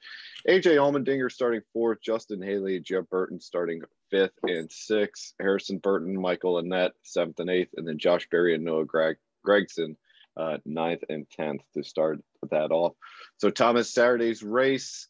AJ 0.48 0.78
Allmendinger 0.78 1.32
starting 1.32 1.62
fourth, 1.74 2.00
Justin 2.02 2.42
Haley, 2.42 2.80
Jeb 2.80 3.10
Burton 3.10 3.40
starting 3.40 3.82
fifth 4.10 4.38
and 4.44 4.72
sixth. 4.72 5.34
Harrison 5.40 5.80
Burton, 5.80 6.20
Michael 6.20 6.62
Annett, 6.62 6.92
seventh 7.04 7.40
and 7.40 7.50
eighth, 7.50 7.74
and 7.76 7.88
then 7.88 7.98
Josh 7.98 8.28
Berry 8.30 8.56
and 8.56 8.64
Noah 8.64 8.86
Greg 8.86 9.18
Gragson, 9.46 9.96
uh, 10.38 10.58
ninth 10.66 11.04
and 11.10 11.30
tenth 11.30 11.62
to 11.74 11.84
start 11.84 12.20
that 12.52 12.72
off. 12.72 12.94
So 13.38 13.50
Thomas, 13.50 13.94
Saturday's 13.94 14.44
race, 14.44 15.08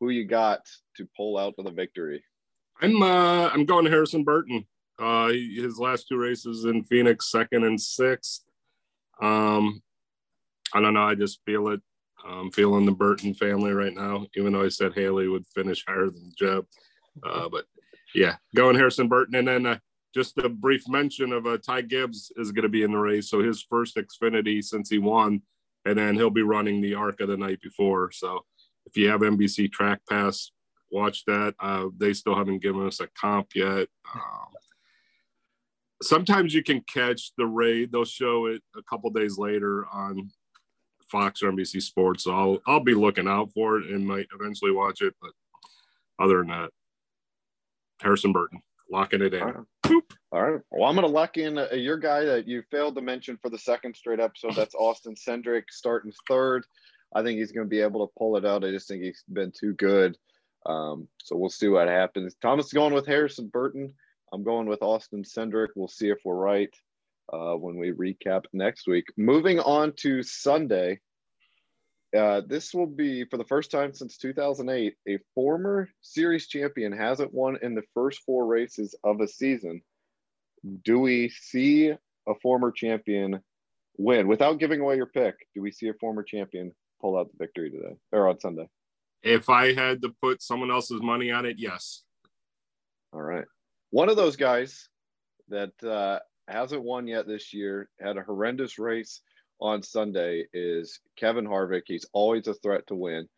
who 0.00 0.10
you 0.10 0.26
got 0.26 0.60
to 0.96 1.08
pull 1.16 1.38
out 1.38 1.54
of 1.58 1.64
the 1.64 1.70
victory? 1.70 2.24
I'm 2.80 3.02
uh, 3.02 3.48
I'm 3.48 3.66
going 3.66 3.84
to 3.84 3.90
Harrison 3.90 4.24
Burton. 4.24 4.66
Uh, 4.98 5.28
his 5.28 5.78
last 5.78 6.08
two 6.08 6.16
races 6.16 6.64
in 6.64 6.84
Phoenix, 6.84 7.30
second 7.30 7.64
and 7.64 7.80
sixth. 7.80 8.44
Um, 9.20 9.82
I 10.74 10.80
don't 10.80 10.94
know. 10.94 11.02
I 11.02 11.14
just 11.14 11.40
feel 11.46 11.68
it. 11.68 11.80
I'm 12.26 12.50
feeling 12.50 12.84
the 12.84 12.92
Burton 12.92 13.32
family 13.34 13.72
right 13.72 13.94
now, 13.94 14.26
even 14.36 14.52
though 14.52 14.64
I 14.64 14.68
said 14.68 14.92
Haley 14.94 15.28
would 15.28 15.46
finish 15.54 15.84
higher 15.86 16.06
than 16.06 16.32
Jeb. 16.36 16.66
Uh, 17.22 17.48
but 17.48 17.64
yeah, 18.14 18.36
going 18.54 18.76
Harrison 18.76 19.08
Burton. 19.08 19.36
And 19.36 19.48
then 19.48 19.66
uh, 19.66 19.78
just 20.14 20.36
a 20.38 20.48
brief 20.48 20.88
mention 20.88 21.32
of 21.32 21.46
uh, 21.46 21.58
Ty 21.58 21.82
Gibbs 21.82 22.32
is 22.36 22.50
going 22.52 22.64
to 22.64 22.68
be 22.68 22.82
in 22.82 22.92
the 22.92 22.98
race. 22.98 23.30
So 23.30 23.40
his 23.40 23.62
first 23.62 23.96
Xfinity 23.96 24.62
since 24.62 24.90
he 24.90 24.98
won, 24.98 25.42
and 25.84 25.98
then 25.98 26.16
he'll 26.16 26.30
be 26.30 26.42
running 26.42 26.80
the 26.80 26.94
ARCA 26.94 27.26
the 27.26 27.36
night 27.36 27.60
before. 27.62 28.10
So 28.10 28.44
if 28.86 28.96
you 28.96 29.08
have 29.08 29.20
NBC 29.20 29.70
Track 29.70 30.00
Pass, 30.08 30.50
watch 30.90 31.24
that. 31.26 31.54
Uh, 31.60 31.86
they 31.96 32.12
still 32.12 32.34
haven't 32.34 32.62
given 32.62 32.86
us 32.86 33.00
a 33.00 33.08
comp 33.08 33.54
yet. 33.54 33.88
Um, 34.14 34.48
sometimes 36.02 36.54
you 36.54 36.62
can 36.62 36.82
catch 36.92 37.32
the 37.36 37.46
raid. 37.46 37.92
They'll 37.92 38.04
show 38.04 38.46
it 38.46 38.62
a 38.76 38.82
couple 38.82 39.10
days 39.10 39.38
later 39.38 39.86
on 39.92 40.30
Fox 41.10 41.42
or 41.42 41.50
NBC 41.52 41.82
Sports. 41.82 42.24
So 42.24 42.32
I'll 42.32 42.58
I'll 42.66 42.84
be 42.84 42.94
looking 42.94 43.28
out 43.28 43.52
for 43.52 43.78
it 43.78 43.90
and 43.90 44.06
might 44.06 44.26
eventually 44.34 44.72
watch 44.72 45.00
it. 45.02 45.14
But 45.20 45.32
other 46.18 46.38
than 46.38 46.48
that, 46.48 46.70
Harrison 48.00 48.32
Burton, 48.32 48.60
locking 48.90 49.22
it 49.22 49.34
in. 49.34 49.42
All 49.42 49.52
right. 49.52 50.02
All 50.30 50.42
right. 50.42 50.60
Well, 50.70 50.88
I'm 50.88 50.94
going 50.94 51.06
to 51.06 51.12
lock 51.12 51.38
in 51.38 51.56
uh, 51.56 51.68
your 51.72 51.96
guy 51.96 52.24
that 52.24 52.46
you 52.46 52.62
failed 52.70 52.94
to 52.96 53.00
mention 53.00 53.38
for 53.40 53.48
the 53.48 53.58
second 53.58 53.96
straight 53.96 54.20
episode. 54.20 54.54
That's 54.54 54.74
Austin 54.78 55.14
Cindric 55.14 55.64
starting 55.70 56.12
third. 56.28 56.64
I 57.14 57.22
think 57.22 57.38
he's 57.38 57.52
going 57.52 57.66
to 57.66 57.70
be 57.70 57.80
able 57.80 58.06
to 58.06 58.12
pull 58.18 58.36
it 58.36 58.44
out. 58.44 58.64
I 58.64 58.70
just 58.70 58.88
think 58.88 59.02
he's 59.02 59.24
been 59.32 59.50
too 59.58 59.72
good. 59.74 60.18
Um, 60.66 61.08
so 61.22 61.36
we'll 61.36 61.48
see 61.48 61.68
what 61.68 61.88
happens. 61.88 62.36
Thomas 62.42 62.66
is 62.66 62.72
going 62.72 62.92
with 62.92 63.06
Harrison 63.06 63.48
Burton. 63.48 63.94
I'm 64.32 64.42
going 64.42 64.68
with 64.68 64.82
Austin 64.82 65.22
Cindric. 65.22 65.68
We'll 65.74 65.88
see 65.88 66.08
if 66.08 66.18
we're 66.24 66.34
right 66.34 66.74
uh, 67.32 67.54
when 67.54 67.76
we 67.76 67.92
recap 67.92 68.44
next 68.52 68.86
week. 68.86 69.06
Moving 69.16 69.58
on 69.60 69.92
to 69.98 70.22
Sunday. 70.22 71.00
Uh, 72.16 72.40
this 72.46 72.72
will 72.72 72.86
be 72.86 73.24
for 73.24 73.36
the 73.36 73.44
first 73.44 73.70
time 73.70 73.92
since 73.92 74.16
2008. 74.16 74.94
A 75.08 75.18
former 75.34 75.88
series 76.00 76.46
champion 76.48 76.92
hasn't 76.92 77.34
won 77.34 77.58
in 77.62 77.74
the 77.74 77.82
first 77.94 78.20
four 78.24 78.46
races 78.46 78.94
of 79.04 79.20
a 79.20 79.28
season. 79.28 79.82
Do 80.84 80.98
we 80.98 81.28
see 81.28 81.90
a 81.90 82.34
former 82.42 82.72
champion 82.72 83.40
win 83.98 84.26
without 84.26 84.58
giving 84.58 84.80
away 84.80 84.96
your 84.96 85.06
pick? 85.06 85.34
Do 85.54 85.62
we 85.62 85.70
see 85.70 85.88
a 85.88 85.94
former 85.94 86.22
champion 86.22 86.72
pull 87.00 87.18
out 87.18 87.30
the 87.30 87.44
victory 87.44 87.70
today 87.70 87.96
or 88.12 88.28
on 88.28 88.40
Sunday? 88.40 88.68
If 89.22 89.50
I 89.50 89.74
had 89.74 90.02
to 90.02 90.14
put 90.22 90.42
someone 90.42 90.70
else's 90.70 91.02
money 91.02 91.30
on 91.30 91.44
it, 91.44 91.56
yes. 91.58 92.02
All 93.12 93.22
right. 93.22 93.44
One 93.90 94.08
of 94.08 94.16
those 94.16 94.36
guys 94.36 94.88
that 95.48 95.72
uh, 95.82 96.18
hasn't 96.46 96.82
won 96.82 97.06
yet 97.06 97.26
this 97.26 97.52
year, 97.54 97.88
had 98.00 98.16
a 98.16 98.22
horrendous 98.22 98.78
race 98.78 99.20
on 99.60 99.82
Sunday 99.82 100.46
is 100.52 101.00
Kevin 101.16 101.46
Harvick. 101.46 101.82
He's 101.86 102.06
always 102.12 102.46
a 102.46 102.54
threat 102.54 102.86
to 102.88 102.94
win. 102.94 103.28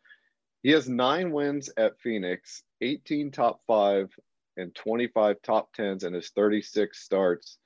He 0.63 0.71
has 0.71 0.87
nine 0.87 1.31
wins 1.31 1.69
at 1.77 1.99
Phoenix, 1.99 2.63
18 2.81 3.31
top 3.31 3.61
five, 3.65 4.09
and 4.57 4.75
25 4.75 5.37
top 5.41 5.73
tens 5.73 6.03
in 6.03 6.13
his 6.13 6.29
36 6.29 6.99
starts. 6.99 7.57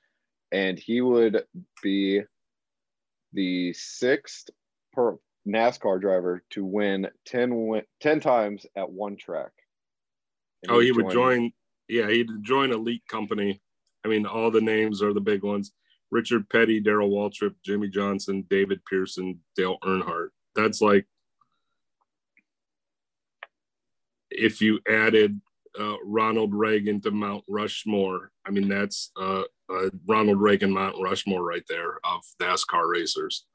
And 0.52 0.78
he 0.78 1.00
would 1.00 1.44
be 1.82 2.22
the 3.32 3.72
sixth 3.74 4.48
per 4.92 5.18
NASCAR 5.46 6.00
driver 6.00 6.42
to 6.50 6.64
win 6.64 7.08
10, 7.26 7.66
win, 7.66 7.82
10 8.00 8.20
times 8.20 8.64
at 8.76 8.90
one 8.90 9.16
track. 9.16 9.50
And 10.62 10.72
oh, 10.72 10.80
he 10.80 10.92
would 10.92 11.10
join, 11.10 11.52
yeah, 11.88 12.08
he'd 12.08 12.28
join 12.42 12.72
Elite 12.72 13.06
Company. 13.08 13.60
I 14.04 14.08
mean, 14.08 14.26
all 14.26 14.50
the 14.50 14.60
names 14.60 15.02
are 15.02 15.12
the 15.12 15.20
big 15.20 15.42
ones. 15.42 15.72
Richard 16.10 16.48
Petty, 16.48 16.80
Darrell 16.80 17.10
Waltrip, 17.10 17.54
Jimmie 17.64 17.88
Johnson, 17.88 18.44
David 18.48 18.84
Pearson, 18.84 19.40
Dale 19.56 19.78
Earnhardt. 19.84 20.28
That's 20.54 20.80
like 20.80 21.06
if 24.30 24.60
you 24.60 24.80
added 24.88 25.40
uh, 25.78 25.96
Ronald 26.04 26.54
Reagan 26.54 27.00
to 27.02 27.10
Mount 27.10 27.44
Rushmore. 27.48 28.30
I 28.46 28.50
mean, 28.50 28.68
that's 28.68 29.10
uh, 29.20 29.42
uh, 29.68 29.90
Ronald 30.06 30.40
Reagan 30.40 30.70
Mount 30.72 30.96
Rushmore 31.00 31.44
right 31.44 31.64
there 31.68 31.98
of 32.04 32.22
NASCAR 32.40 32.88
racers. 32.88 33.46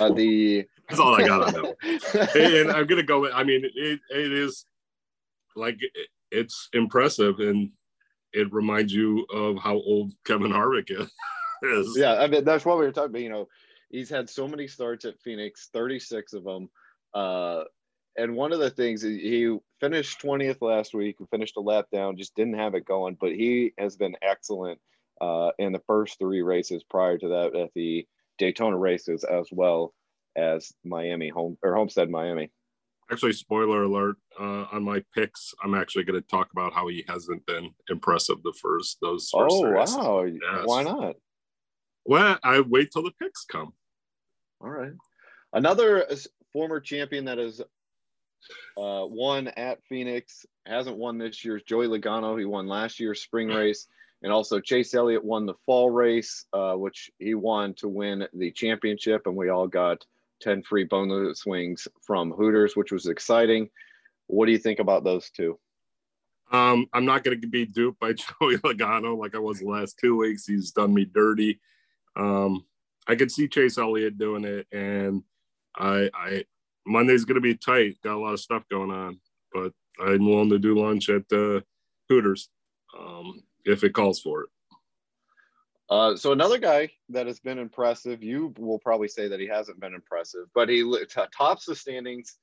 Uh, 0.00 0.12
the 0.12 0.66
That's 0.88 1.00
all 1.00 1.14
I 1.14 1.26
got 1.26 1.54
on 1.54 1.62
that. 1.82 2.30
and, 2.34 2.54
and 2.54 2.70
I'm 2.72 2.86
gonna 2.86 3.02
go. 3.02 3.20
with- 3.20 3.32
I 3.34 3.44
mean, 3.44 3.62
it 3.64 4.00
it 4.10 4.32
is 4.32 4.66
like 5.56 5.76
it- 5.80 6.08
it's 6.30 6.68
impressive, 6.72 7.40
and 7.40 7.70
it 8.32 8.50
reminds 8.52 8.92
you 8.94 9.26
of 9.32 9.58
how 9.58 9.74
old 9.74 10.12
Kevin 10.24 10.50
Harvick 10.50 10.90
is. 10.90 11.10
is. 11.62 11.94
yeah, 11.98 12.14
I 12.14 12.26
mean 12.26 12.44
that's 12.44 12.64
what 12.64 12.78
we 12.78 12.86
were 12.86 12.92
talking 12.92 13.10
about. 13.10 13.20
You 13.22 13.28
know, 13.28 13.48
he's 13.90 14.08
had 14.08 14.30
so 14.30 14.48
many 14.48 14.66
starts 14.66 15.04
at 15.04 15.20
Phoenix, 15.20 15.68
36 15.72 16.32
of 16.32 16.44
them. 16.44 16.70
Uh, 17.14 17.64
and 18.16 18.34
one 18.34 18.52
of 18.52 18.58
the 18.60 18.70
things 18.70 19.02
he 19.02 19.56
finished 19.80 20.20
20th 20.22 20.60
last 20.62 20.94
week, 20.94 21.16
finished 21.30 21.56
a 21.56 21.60
lap 21.60 21.86
down, 21.92 22.16
just 22.16 22.34
didn't 22.34 22.58
have 22.58 22.74
it 22.74 22.84
going, 22.86 23.16
but 23.20 23.32
he 23.32 23.72
has 23.78 23.96
been 23.96 24.16
excellent 24.22 24.78
uh, 25.20 25.50
in 25.58 25.72
the 25.72 25.82
first 25.86 26.18
three 26.18 26.42
races 26.42 26.82
prior 26.84 27.16
to 27.18 27.28
that 27.28 27.54
at 27.54 27.70
the 27.74 28.06
Daytona 28.42 28.76
races 28.76 29.22
as 29.22 29.46
well 29.52 29.94
as 30.36 30.72
Miami 30.84 31.28
home 31.28 31.56
or 31.62 31.76
Homestead 31.76 32.10
Miami. 32.10 32.50
Actually, 33.10 33.34
spoiler 33.34 33.84
alert 33.84 34.16
uh, 34.40 34.64
on 34.72 34.82
my 34.82 35.00
picks. 35.14 35.54
I'm 35.62 35.74
actually 35.74 36.02
going 36.02 36.20
to 36.20 36.26
talk 36.26 36.48
about 36.50 36.72
how 36.72 36.88
he 36.88 37.04
hasn't 37.06 37.46
been 37.46 37.70
impressive 37.88 38.42
the 38.42 38.54
first 38.60 38.98
those. 39.00 39.30
First 39.30 39.54
Oh 39.54 39.64
races. 39.64 39.96
wow! 39.96 40.22
Yes. 40.24 40.64
Why 40.64 40.82
not? 40.82 41.14
Well, 42.04 42.38
I 42.42 42.60
wait 42.60 42.90
till 42.90 43.04
the 43.04 43.12
picks 43.20 43.44
come. 43.44 43.72
All 44.60 44.70
right. 44.70 44.92
Another 45.52 46.10
uh, 46.10 46.16
former 46.52 46.80
champion 46.80 47.26
that 47.26 47.38
has 47.38 47.60
uh, 47.60 49.06
won 49.06 49.48
at 49.48 49.84
Phoenix 49.88 50.44
hasn't 50.66 50.96
won 50.96 51.18
this 51.18 51.44
year's 51.44 51.62
Joey 51.62 51.86
Logano. 51.86 52.36
He 52.38 52.44
won 52.44 52.66
last 52.66 52.98
year's 52.98 53.22
spring 53.22 53.48
race, 53.60 53.86
and 54.22 54.32
also 54.32 54.60
Chase 54.60 54.94
Elliott 54.94 55.24
won 55.24 55.46
the 55.46 55.54
fall 55.66 55.90
race, 55.90 56.44
uh, 56.52 56.74
which 56.74 57.10
he 57.18 57.34
won 57.34 57.74
to 57.74 57.88
win 57.88 58.26
the 58.34 58.50
championship, 58.52 59.26
and 59.26 59.36
we 59.36 59.48
all 59.48 59.66
got 59.66 60.04
ten 60.40 60.62
free 60.62 60.84
bonus 60.84 61.44
wings 61.44 61.88
from 62.02 62.30
Hooters, 62.32 62.76
which 62.76 62.92
was 62.92 63.06
exciting. 63.06 63.68
What 64.28 64.46
do 64.46 64.52
you 64.52 64.58
think 64.58 64.78
about 64.78 65.04
those 65.04 65.30
two? 65.30 65.58
Um, 66.52 66.86
I'm 66.92 67.06
not 67.06 67.24
going 67.24 67.40
to 67.40 67.48
be 67.48 67.64
duped 67.64 67.98
by 67.98 68.12
Joey 68.40 68.56
Logano 68.58 69.16
like 69.16 69.34
I 69.34 69.38
was 69.38 69.60
the 69.60 69.66
last 69.66 69.98
two 69.98 70.16
weeks. 70.16 70.46
He's 70.46 70.70
done 70.70 70.92
me 70.94 71.04
dirty. 71.04 71.60
Um, 72.14 72.64
I 73.08 73.14
could 73.14 73.32
see 73.32 73.48
Chase 73.48 73.78
Elliott 73.78 74.18
doing 74.18 74.44
it, 74.44 74.66
and 74.70 75.22
I, 75.76 76.10
I 76.14 76.44
Monday's 76.86 77.24
going 77.24 77.36
to 77.36 77.40
be 77.40 77.56
tight. 77.56 77.96
Got 78.02 78.16
a 78.16 78.20
lot 78.20 78.34
of 78.34 78.40
stuff 78.40 78.64
going 78.70 78.90
on, 78.90 79.18
but 79.52 79.72
I'm 80.00 80.26
willing 80.26 80.50
to 80.50 80.58
do 80.58 80.78
lunch 80.78 81.08
at 81.08 81.24
uh, 81.32 81.60
Hooters 82.08 82.48
um, 82.98 83.42
if 83.64 83.84
it 83.84 83.94
calls 83.94 84.20
for 84.20 84.42
it. 84.42 84.48
Uh, 85.90 86.16
so 86.16 86.32
another 86.32 86.58
guy 86.58 86.90
that 87.10 87.26
has 87.26 87.38
been 87.38 87.58
impressive, 87.58 88.22
you 88.22 88.54
will 88.58 88.78
probably 88.78 89.08
say 89.08 89.28
that 89.28 89.40
he 89.40 89.46
hasn't 89.46 89.78
been 89.78 89.94
impressive, 89.94 90.46
but 90.54 90.68
he 90.68 90.82
t- 90.82 91.20
tops 91.36 91.66
the 91.66 91.76
standings. 91.76 92.36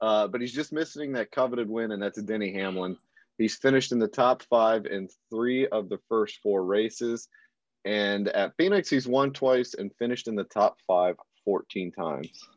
Uh, 0.00 0.26
but 0.26 0.40
he's 0.40 0.52
just 0.52 0.72
missing 0.72 1.12
that 1.12 1.30
coveted 1.30 1.68
win, 1.68 1.92
and 1.92 2.02
that's 2.02 2.20
Denny 2.22 2.52
Hamlin. 2.52 2.96
He's 3.38 3.56
finished 3.56 3.92
in 3.92 4.00
the 4.00 4.08
top 4.08 4.42
five 4.42 4.84
in 4.86 5.08
three 5.30 5.66
of 5.68 5.88
the 5.88 5.98
first 6.08 6.40
four 6.42 6.64
races. 6.64 7.28
And 7.84 8.28
at 8.28 8.56
Phoenix, 8.56 8.90
he's 8.90 9.06
won 9.06 9.32
twice 9.32 9.74
and 9.74 9.92
finished 9.98 10.28
in 10.28 10.34
the 10.34 10.44
top 10.44 10.76
five 10.86 11.16
14 11.44 11.92
times. 11.92 12.48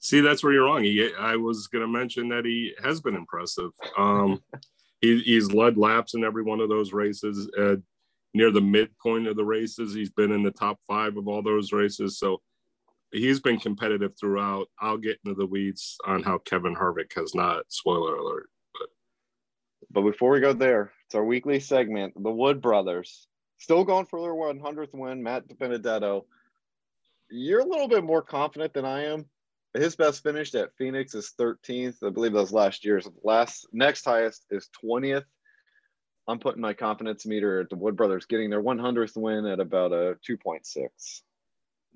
See, 0.00 0.20
that's 0.20 0.42
where 0.42 0.52
you're 0.52 0.64
wrong. 0.64 0.82
He, 0.82 1.10
I 1.18 1.36
was 1.36 1.66
going 1.66 1.82
to 1.82 1.88
mention 1.88 2.28
that 2.30 2.44
he 2.44 2.74
has 2.82 3.00
been 3.00 3.14
impressive. 3.14 3.70
Um, 3.98 4.42
he, 5.00 5.20
he's 5.20 5.52
led 5.52 5.76
laps 5.76 6.14
in 6.14 6.24
every 6.24 6.42
one 6.42 6.60
of 6.60 6.68
those 6.68 6.92
races. 6.92 7.48
Uh, 7.58 7.76
near 8.34 8.50
the 8.50 8.60
midpoint 8.60 9.26
of 9.26 9.36
the 9.36 9.44
races, 9.44 9.94
he's 9.94 10.10
been 10.10 10.32
in 10.32 10.42
the 10.42 10.50
top 10.50 10.78
five 10.86 11.16
of 11.16 11.26
all 11.26 11.42
those 11.42 11.72
races. 11.72 12.18
So 12.18 12.40
he's 13.12 13.40
been 13.40 13.58
competitive 13.58 14.12
throughout. 14.18 14.68
I'll 14.78 14.98
get 14.98 15.18
into 15.24 15.36
the 15.36 15.46
weeds 15.46 15.96
on 16.06 16.22
how 16.22 16.38
Kevin 16.38 16.76
Harvick 16.76 17.14
has 17.16 17.34
not. 17.34 17.64
Spoiler 17.68 18.16
alert. 18.16 18.48
But 19.90 20.02
before 20.02 20.30
we 20.30 20.40
go 20.40 20.52
there, 20.52 20.92
it's 21.06 21.14
our 21.14 21.24
weekly 21.24 21.58
segment. 21.58 22.14
The 22.22 22.30
Wood 22.30 22.60
Brothers 22.60 23.26
still 23.58 23.84
going 23.84 24.06
for 24.06 24.20
their 24.20 24.32
100th 24.32 24.94
win. 24.94 25.22
Matt 25.22 25.58
Benedetto, 25.58 26.26
you're 27.30 27.60
a 27.60 27.68
little 27.68 27.88
bit 27.88 28.04
more 28.04 28.22
confident 28.22 28.72
than 28.72 28.84
I 28.84 29.04
am. 29.06 29.26
His 29.74 29.94
best 29.94 30.22
finish 30.22 30.54
at 30.54 30.74
Phoenix 30.76 31.14
is 31.14 31.32
13th. 31.38 32.02
I 32.04 32.10
believe 32.10 32.32
that 32.32 32.40
was 32.40 32.52
last 32.52 32.84
year's. 32.84 33.08
Last 33.22 33.68
next 33.72 34.04
highest 34.04 34.46
is 34.50 34.68
20th. 34.84 35.24
I'm 36.26 36.38
putting 36.38 36.60
my 36.60 36.74
confidence 36.74 37.24
meter 37.24 37.60
at 37.60 37.70
the 37.70 37.76
Wood 37.76 37.96
Brothers 37.96 38.26
getting 38.26 38.50
their 38.50 38.62
100th 38.62 39.16
win 39.16 39.46
at 39.46 39.60
about 39.60 39.92
a 39.92 40.16
2.6. 40.28 40.88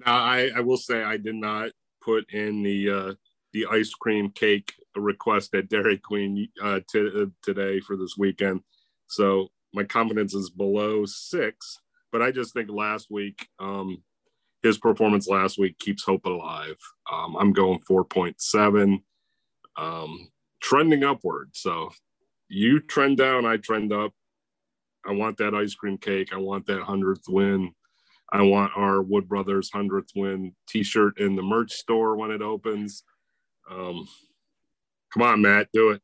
Now, 0.05 0.17
I, 0.17 0.51
I 0.57 0.61
will 0.61 0.77
say 0.77 1.03
I 1.03 1.17
did 1.17 1.35
not 1.35 1.71
put 2.03 2.33
in 2.33 2.63
the 2.63 2.91
uh, 2.91 3.15
the 3.53 3.67
ice 3.71 3.91
cream 3.91 4.31
cake 4.31 4.75
request 4.97 5.55
at 5.55 5.69
Dairy 5.69 5.99
Queen 5.99 6.49
uh, 6.61 6.81
t- 6.91 7.11
uh, 7.23 7.27
today 7.43 7.81
for 7.81 7.97
this 7.97 8.17
weekend. 8.19 8.63
So 9.07 9.49
my 9.73 9.85
confidence 9.85 10.35
is 10.35 10.51
below 10.51 11.05
six, 11.07 11.79
but 12.11 12.21
I 12.21 12.33
just 12.33 12.53
think 12.53 12.69
last 12.71 13.11
week, 13.11 13.49
um, 13.61 14.03
his 14.65 14.79
performance 14.79 15.29
last 15.29 15.59
week 15.59 15.79
keeps 15.79 16.03
hope 16.03 16.25
alive. 16.25 16.77
Um, 17.13 17.37
I'm 17.37 17.53
going 17.53 17.81
4.7, 17.81 19.03
um, 19.77 20.29
trending 20.63 21.05
upward. 21.05 21.51
So 21.53 21.91
you 22.49 22.81
trend 22.81 23.19
down, 23.19 23.45
I 23.45 23.59
trend 23.59 23.93
up. 23.93 24.13
I 25.07 25.13
want 25.13 25.37
that 25.37 25.55
ice 25.55 25.75
cream 25.75 25.99
cake. 25.99 26.31
I 26.33 26.39
want 26.39 26.65
that 26.67 26.81
100th 26.81 27.29
win. 27.29 27.75
I 28.33 28.41
want 28.41 28.73
our 28.75 29.03
Wood 29.03 29.29
Brothers 29.29 29.71
100th 29.71 30.09
win 30.17 30.55
t 30.67 30.83
shirt 30.83 31.21
in 31.21 31.37
the 31.37 31.43
merch 31.43 31.73
store 31.73 32.17
when 32.17 32.31
it 32.31 32.41
opens. 32.41 33.05
Um, 33.71 34.09
come 35.13 35.23
on, 35.23 35.43
Matt, 35.43 35.69
do 35.75 35.91
it. 35.91 36.01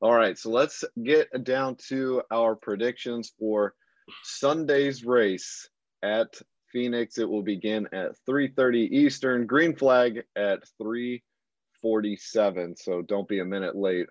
All 0.00 0.14
right, 0.14 0.38
so 0.38 0.50
let's 0.50 0.84
get 1.02 1.42
down 1.42 1.76
to 1.88 2.22
our 2.30 2.54
predictions 2.54 3.32
for 3.36 3.74
Sunday's 4.22 5.04
race 5.04 5.68
at 6.04 6.40
Phoenix. 6.74 7.16
It 7.18 7.30
will 7.30 7.42
begin 7.42 7.88
at 7.92 8.16
3:30 8.28 8.90
Eastern. 8.90 9.46
Green 9.46 9.74
flag 9.74 10.24
at 10.36 10.64
3:47. 10.82 12.76
So 12.76 13.00
don't 13.00 13.28
be 13.28 13.38
a 13.38 13.44
minute 13.44 13.76
late 13.76 14.08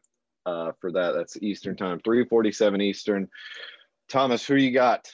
uh, 0.47 0.71
for 0.79 0.91
that. 0.93 1.11
That's 1.11 1.37
Eastern 1.43 1.75
time. 1.75 1.99
3:47 1.99 2.81
Eastern. 2.81 3.27
Thomas, 4.09 4.45
who 4.45 4.55
you 4.55 4.71
got? 4.71 5.11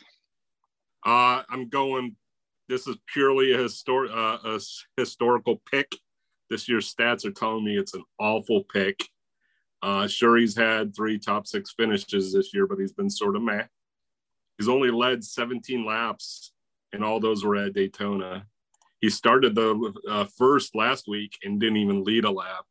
Uh, 1.05 1.43
I'm 1.49 1.67
going. 1.67 2.15
This 2.69 2.87
is 2.87 2.97
purely 3.11 3.53
a, 3.53 3.57
histor- 3.57 4.15
uh, 4.15 4.37
a 4.47 4.59
historical 4.95 5.59
pick. 5.71 5.91
This 6.51 6.69
year's 6.69 6.93
stats 6.93 7.25
are 7.25 7.31
telling 7.31 7.65
me 7.65 7.77
it's 7.77 7.95
an 7.95 8.03
awful 8.19 8.63
pick. 8.63 9.09
Uh, 9.81 10.07
sure, 10.07 10.37
he's 10.37 10.55
had 10.55 10.95
three 10.95 11.17
top 11.17 11.47
six 11.47 11.73
finishes 11.75 12.31
this 12.31 12.53
year, 12.53 12.67
but 12.67 12.77
he's 12.77 12.93
been 12.93 13.09
sort 13.09 13.35
of 13.35 13.41
meh. 13.41 13.63
He's 14.57 14.67
only 14.67 14.91
led 14.91 15.23
17 15.23 15.85
laps, 15.85 16.51
and 16.93 17.03
all 17.03 17.19
those 17.19 17.43
were 17.43 17.55
at 17.55 17.73
Daytona. 17.73 18.45
He 19.01 19.09
started 19.09 19.55
the 19.55 19.93
uh, 20.09 20.25
first 20.37 20.75
last 20.75 21.07
week 21.07 21.37
and 21.43 21.59
didn't 21.59 21.77
even 21.77 22.03
lead 22.03 22.25
a 22.25 22.31
lap. 22.31 22.65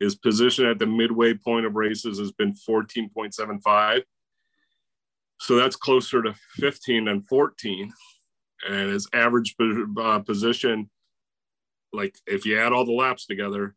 His 0.00 0.16
position 0.16 0.66
at 0.66 0.78
the 0.78 0.86
midway 0.86 1.34
point 1.34 1.64
of 1.64 1.76
races 1.76 2.18
has 2.18 2.32
been 2.32 2.54
14.75. 2.68 4.02
So 5.40 5.56
that's 5.56 5.76
closer 5.76 6.22
to 6.22 6.34
15 6.54 7.06
than 7.06 7.22
14. 7.22 7.92
And 8.68 8.90
his 8.90 9.08
average 9.12 9.54
uh, 10.00 10.18
position, 10.20 10.90
like 11.92 12.16
if 12.26 12.44
you 12.44 12.58
add 12.58 12.72
all 12.72 12.84
the 12.84 12.92
laps 12.92 13.26
together, 13.26 13.74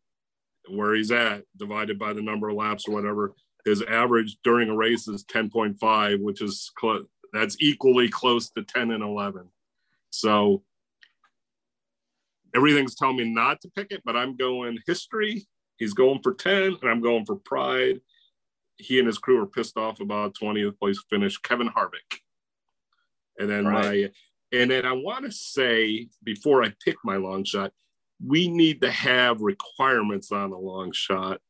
where 0.68 0.94
he's 0.94 1.12
at, 1.12 1.44
divided 1.56 1.98
by 1.98 2.12
the 2.12 2.22
number 2.22 2.48
of 2.48 2.56
laps 2.56 2.88
or 2.88 2.94
whatever, 2.94 3.34
his 3.64 3.82
average 3.82 4.36
during 4.44 4.68
a 4.68 4.76
race 4.76 5.08
is 5.08 5.24
10.5, 5.24 6.22
which 6.22 6.40
is 6.40 6.70
cl- 6.80 7.06
that's 7.32 7.56
equally 7.60 8.08
close 8.08 8.50
to 8.50 8.62
10 8.62 8.92
and 8.92 9.02
11. 9.02 9.48
So 10.20 10.62
everything's 12.54 12.94
telling 12.94 13.16
me 13.16 13.32
not 13.32 13.60
to 13.62 13.70
pick 13.70 13.88
it, 13.90 14.02
but 14.04 14.16
I'm 14.16 14.36
going 14.36 14.78
history. 14.86 15.46
He's 15.78 15.94
going 15.94 16.20
for 16.22 16.32
10, 16.32 16.78
and 16.80 16.90
I'm 16.90 17.02
going 17.02 17.26
for 17.26 17.36
pride. 17.36 18.00
He 18.78 18.98
and 18.98 19.06
his 19.06 19.18
crew 19.18 19.42
are 19.42 19.46
pissed 19.46 19.76
off 19.76 20.00
about 20.00 20.34
20th 20.34 20.78
place 20.78 21.02
finish, 21.10 21.36
Kevin 21.38 21.68
Harvick. 21.68 22.20
And 23.38 23.50
then 23.50 23.66
Right. 23.66 24.12
my 24.12 24.12
and 24.52 24.70
then 24.70 24.86
I 24.86 24.92
want 24.92 25.24
to 25.24 25.32
say 25.32 26.08
before 26.22 26.62
I 26.62 26.72
pick 26.82 26.96
my 27.04 27.16
long 27.16 27.44
shot, 27.44 27.72
we 28.24 28.48
need 28.48 28.80
to 28.82 28.90
have 28.90 29.40
requirements 29.40 30.30
on 30.30 30.52
a 30.52 30.58
long 30.58 30.92
shot. 30.92 31.40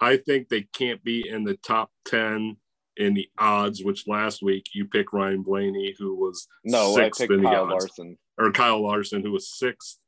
I 0.00 0.16
think 0.16 0.48
they 0.48 0.62
can't 0.62 1.04
be 1.04 1.28
in 1.28 1.44
the 1.44 1.56
top 1.58 1.90
10 2.06 2.56
in 2.98 3.14
the 3.14 3.28
odds, 3.38 3.82
which 3.82 4.06
last 4.06 4.42
week 4.42 4.66
you 4.74 4.84
picked 4.84 5.12
Ryan 5.12 5.42
Blaney, 5.42 5.94
who 5.98 6.14
was 6.16 6.46
No, 6.64 6.94
sixth 6.94 7.20
I 7.20 7.24
picked 7.24 7.32
in 7.34 7.42
the 7.42 7.48
Kyle 7.48 7.64
odds, 7.64 7.84
Larson. 7.84 8.18
or 8.36 8.50
Kyle 8.52 8.82
Larson, 8.82 9.22
who 9.22 9.30
was 9.30 9.48
sixth 9.48 9.98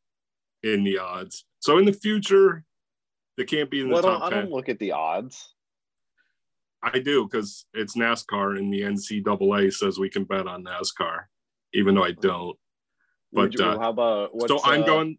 in 0.62 0.84
the 0.84 0.98
odds. 0.98 1.46
So 1.60 1.78
in 1.78 1.84
the 1.84 1.92
future, 1.92 2.64
they 3.36 3.44
can't 3.44 3.70
be 3.70 3.80
in 3.80 3.88
the 3.88 3.94
Well, 3.94 4.06
I 4.06 4.10
top 4.10 4.20
don't, 4.20 4.22
I 4.26 4.30
10. 4.36 4.44
don't 4.44 4.52
look 4.52 4.68
at 4.68 4.78
the 4.78 4.92
odds. 4.92 5.54
I 6.82 6.98
do 6.98 7.24
because 7.26 7.66
it's 7.74 7.96
NASCAR 7.96 8.58
and 8.58 8.72
the 8.72 8.80
NCAA 8.82 9.72
says 9.72 9.98
we 9.98 10.10
can 10.10 10.24
bet 10.24 10.46
on 10.46 10.64
NASCAR, 10.64 11.24
even 11.74 11.94
though 11.94 12.04
I 12.04 12.12
don't. 12.12 12.56
But 13.32 13.54
you- 13.58 13.64
uh, 13.64 13.78
how 13.78 13.90
about 13.90 14.30
so 14.48 14.60
I'm 14.64 14.82
uh, 14.82 14.86
going. 14.86 15.18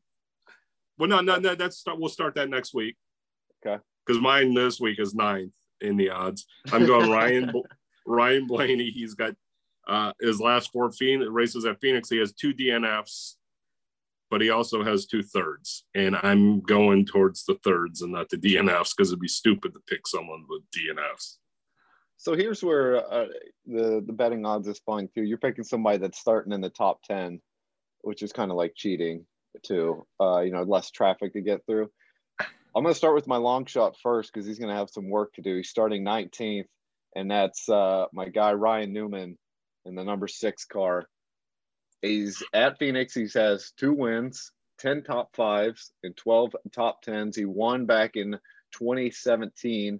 Well, 0.98 1.08
no, 1.10 1.22
no, 1.22 1.38
no. 1.38 1.56
That's 1.56 1.84
we'll 1.88 2.10
start 2.10 2.36
that 2.36 2.50
next 2.50 2.74
week. 2.74 2.98
Okay. 3.66 3.82
Because 4.06 4.22
mine 4.22 4.54
this 4.54 4.80
week 4.80 5.00
is 5.00 5.14
ninth 5.16 5.52
in 5.82 5.98
the 5.98 6.10
odds. 6.10 6.46
I'm 6.72 6.86
going 6.86 7.10
Ryan 7.12 7.52
Ryan 8.06 8.48
Blaney. 8.48 8.92
He's 8.92 9.14
got 9.14 9.34
uh, 9.88 10.14
his 10.22 10.40
last 10.40 10.72
four 10.72 10.92
Phoenix 10.92 11.30
races 11.30 11.66
at 11.66 11.80
Phoenix. 11.82 12.10
He 12.10 12.18
has 12.18 12.34
two 12.34 12.54
DNFs, 12.54 13.36
but 14.30 14.42
he 14.42 14.50
also 14.50 14.84
has 14.84 15.06
two 15.06 15.24
thirds. 15.24 15.86
And 15.96 16.16
I'm 16.24 16.62
going 16.62 17.06
towards 17.06 17.46
the 17.46 17.56
thirds 17.64 18.02
and 18.02 18.14
not 18.14 18.30
the 18.30 18.38
DNFs 18.38 18.94
because 18.96 19.10
it'd 19.10 19.20
be 19.20 19.28
stupid 19.28 19.74
to 19.74 19.80
pick 19.88 20.08
someone 20.08 20.46
with 20.48 20.62
DNFs. 20.72 21.38
So 22.18 22.36
here's 22.36 22.64
where 22.64 22.98
uh, 23.12 23.28
the 23.66 24.04
the 24.06 24.14
betting 24.14 24.46
odds 24.46 24.68
is 24.68 24.80
fine 24.86 25.10
too. 25.14 25.24
You're 25.24 25.40
picking 25.40 25.64
somebody 25.64 25.98
that's 25.98 26.20
starting 26.20 26.54
in 26.54 26.62
the 26.62 26.70
top 26.70 27.02
ten, 27.02 27.42
which 28.02 28.22
is 28.22 28.32
kind 28.32 28.52
of 28.52 28.58
like 28.58 28.74
cheating 28.76 29.26
too. 29.64 30.06
Uh, 30.20 30.42
you 30.42 30.52
know, 30.52 30.62
less 30.62 30.92
traffic 30.92 31.34
to 31.34 31.42
get 31.42 31.66
through. 31.66 31.90
I'm 32.74 32.84
going 32.84 32.94
to 32.94 32.98
start 32.98 33.16
with 33.16 33.28
my 33.28 33.38
long 33.38 33.66
shot 33.66 33.98
first 34.02 34.32
because 34.32 34.48
he's 34.48 34.60
going 34.60 34.70
to 34.70 34.80
have 34.80 34.90
some 34.90 35.10
work 35.10 35.34
to 35.34 35.42
do. 35.42 35.58
He's 35.58 35.70
starting 35.70 36.06
19th, 36.06 36.68
and 37.16 37.30
that's 37.30 37.68
uh, 37.68 38.06
my 38.14 38.30
guy 38.30 38.54
Ryan 38.54 38.94
Newman 38.94 39.38
in 39.86 39.96
the 39.96 40.04
number 40.04 40.28
six 40.28 40.64
car. 40.66 41.06
He's 42.02 42.42
at 42.54 42.80
Phoenix. 42.80 43.14
He 43.14 43.28
has 43.36 43.74
two 43.78 43.94
wins, 43.94 44.52
10 44.80 45.04
top 45.04 45.36
fives, 45.36 45.92
and 46.04 46.16
12 46.16 46.56
top 46.74 47.02
tens. 47.02 47.36
He 47.36 47.46
won 47.46 47.86
back 47.86 48.12
in 48.16 48.40
2017, 48.72 50.00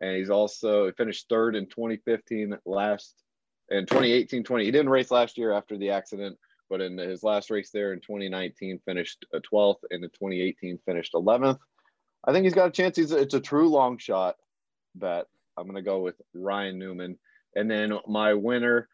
and 0.00 0.16
he's 0.16 0.30
also 0.30 0.86
he 0.86 0.92
finished 0.92 1.28
third 1.28 1.56
in 1.56 1.66
2015 1.66 2.56
last 2.64 3.14
in 3.70 3.86
2018 3.86 4.44
20 4.44 4.64
he 4.64 4.70
didn't 4.70 4.90
race 4.90 5.10
last 5.10 5.38
year 5.38 5.52
after 5.52 5.78
the 5.78 5.90
accident 5.90 6.36
but 6.68 6.80
in 6.80 6.98
his 6.98 7.22
last 7.22 7.50
race 7.50 7.70
there 7.72 7.92
in 7.92 8.00
2019 8.00 8.80
finished 8.84 9.24
12th 9.34 9.78
and 9.90 10.04
in 10.04 10.10
2018 10.10 10.78
finished 10.84 11.14
11th 11.14 11.58
i 12.26 12.32
think 12.32 12.44
he's 12.44 12.54
got 12.54 12.68
a 12.68 12.72
chance 12.72 12.96
he's 12.96 13.12
it's 13.12 13.34
a 13.34 13.40
true 13.40 13.68
long 13.68 13.98
shot 13.98 14.36
bet 14.94 15.26
i'm 15.56 15.64
going 15.64 15.76
to 15.76 15.82
go 15.82 16.00
with 16.00 16.14
ryan 16.34 16.78
newman 16.78 17.18
and 17.54 17.70
then 17.70 17.92
my 18.06 18.34
winner 18.34 18.88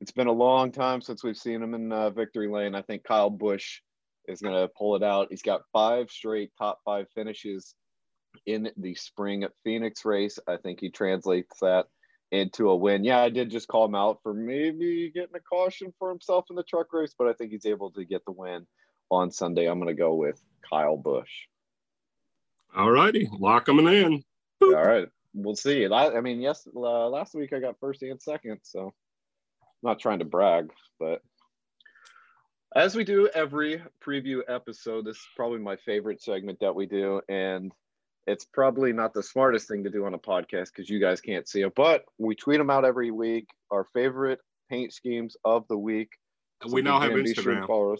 it's 0.00 0.12
been 0.12 0.26
a 0.26 0.32
long 0.32 0.72
time 0.72 1.00
since 1.00 1.24
we've 1.24 1.36
seen 1.36 1.62
him 1.62 1.74
in 1.74 1.92
uh, 1.92 2.10
victory 2.10 2.48
lane 2.48 2.74
i 2.74 2.82
think 2.82 3.04
kyle 3.04 3.30
busch 3.30 3.80
is 4.28 4.40
going 4.40 4.54
to 4.54 4.68
pull 4.76 4.96
it 4.96 5.02
out 5.02 5.28
he's 5.30 5.42
got 5.42 5.62
five 5.72 6.10
straight 6.10 6.50
top 6.58 6.80
five 6.84 7.06
finishes 7.14 7.74
in 8.44 8.70
the 8.76 8.94
spring 8.94 9.46
Phoenix 9.64 10.04
race. 10.04 10.38
I 10.46 10.56
think 10.56 10.80
he 10.80 10.90
translates 10.90 11.58
that 11.60 11.86
into 12.30 12.68
a 12.70 12.76
win. 12.76 13.04
Yeah, 13.04 13.20
I 13.20 13.30
did 13.30 13.50
just 13.50 13.68
call 13.68 13.86
him 13.86 13.94
out 13.94 14.18
for 14.22 14.34
maybe 14.34 15.10
getting 15.14 15.36
a 15.36 15.40
caution 15.40 15.94
for 15.98 16.10
himself 16.10 16.46
in 16.50 16.56
the 16.56 16.64
truck 16.64 16.92
race, 16.92 17.14
but 17.16 17.28
I 17.28 17.32
think 17.32 17.52
he's 17.52 17.66
able 17.66 17.90
to 17.92 18.04
get 18.04 18.24
the 18.24 18.32
win 18.32 18.66
on 19.10 19.30
Sunday. 19.30 19.66
I'm 19.66 19.78
going 19.78 19.94
to 19.94 19.94
go 19.94 20.14
with 20.14 20.40
Kyle 20.68 20.96
Busch. 20.96 21.30
All 22.76 22.90
righty, 22.90 23.28
lock 23.38 23.68
him 23.68 23.78
in. 23.86 24.22
Boop. 24.62 24.76
All 24.76 24.86
right, 24.86 25.08
we'll 25.34 25.56
see. 25.56 25.86
I 25.86 26.20
mean, 26.20 26.40
yes, 26.40 26.68
uh, 26.76 27.08
last 27.08 27.34
week 27.34 27.52
I 27.52 27.58
got 27.58 27.80
first 27.80 28.02
and 28.02 28.20
second, 28.20 28.60
so 28.62 28.92
I'm 29.62 29.82
not 29.82 29.98
trying 29.98 30.18
to 30.18 30.24
brag, 30.24 30.70
but 31.00 31.22
as 32.74 32.94
we 32.94 33.04
do 33.04 33.28
every 33.34 33.82
preview 34.04 34.40
episode, 34.48 35.06
this 35.06 35.16
is 35.16 35.28
probably 35.34 35.58
my 35.58 35.76
favorite 35.76 36.22
segment 36.22 36.60
that 36.60 36.74
we 36.74 36.84
do, 36.84 37.22
and 37.28 37.72
it's 38.26 38.44
probably 38.44 38.92
not 38.92 39.14
the 39.14 39.22
smartest 39.22 39.68
thing 39.68 39.84
to 39.84 39.90
do 39.90 40.04
on 40.04 40.12
a 40.12 40.18
podcast 40.18 40.66
because 40.74 40.90
you 40.90 41.00
guys 41.00 41.20
can't 41.20 41.48
see 41.48 41.62
it, 41.62 41.74
but 41.74 42.04
we 42.18 42.34
tweet 42.34 42.58
them 42.58 42.70
out 42.70 42.84
every 42.84 43.10
week. 43.10 43.48
Our 43.70 43.86
favorite 43.94 44.40
paint 44.68 44.92
schemes 44.92 45.36
of 45.44 45.66
the 45.68 45.78
week. 45.78 46.10
And 46.62 46.72
we 46.72 46.82
now 46.82 47.00
have 47.00 47.12
Instagram. 47.12 47.66
Sure 47.66 47.96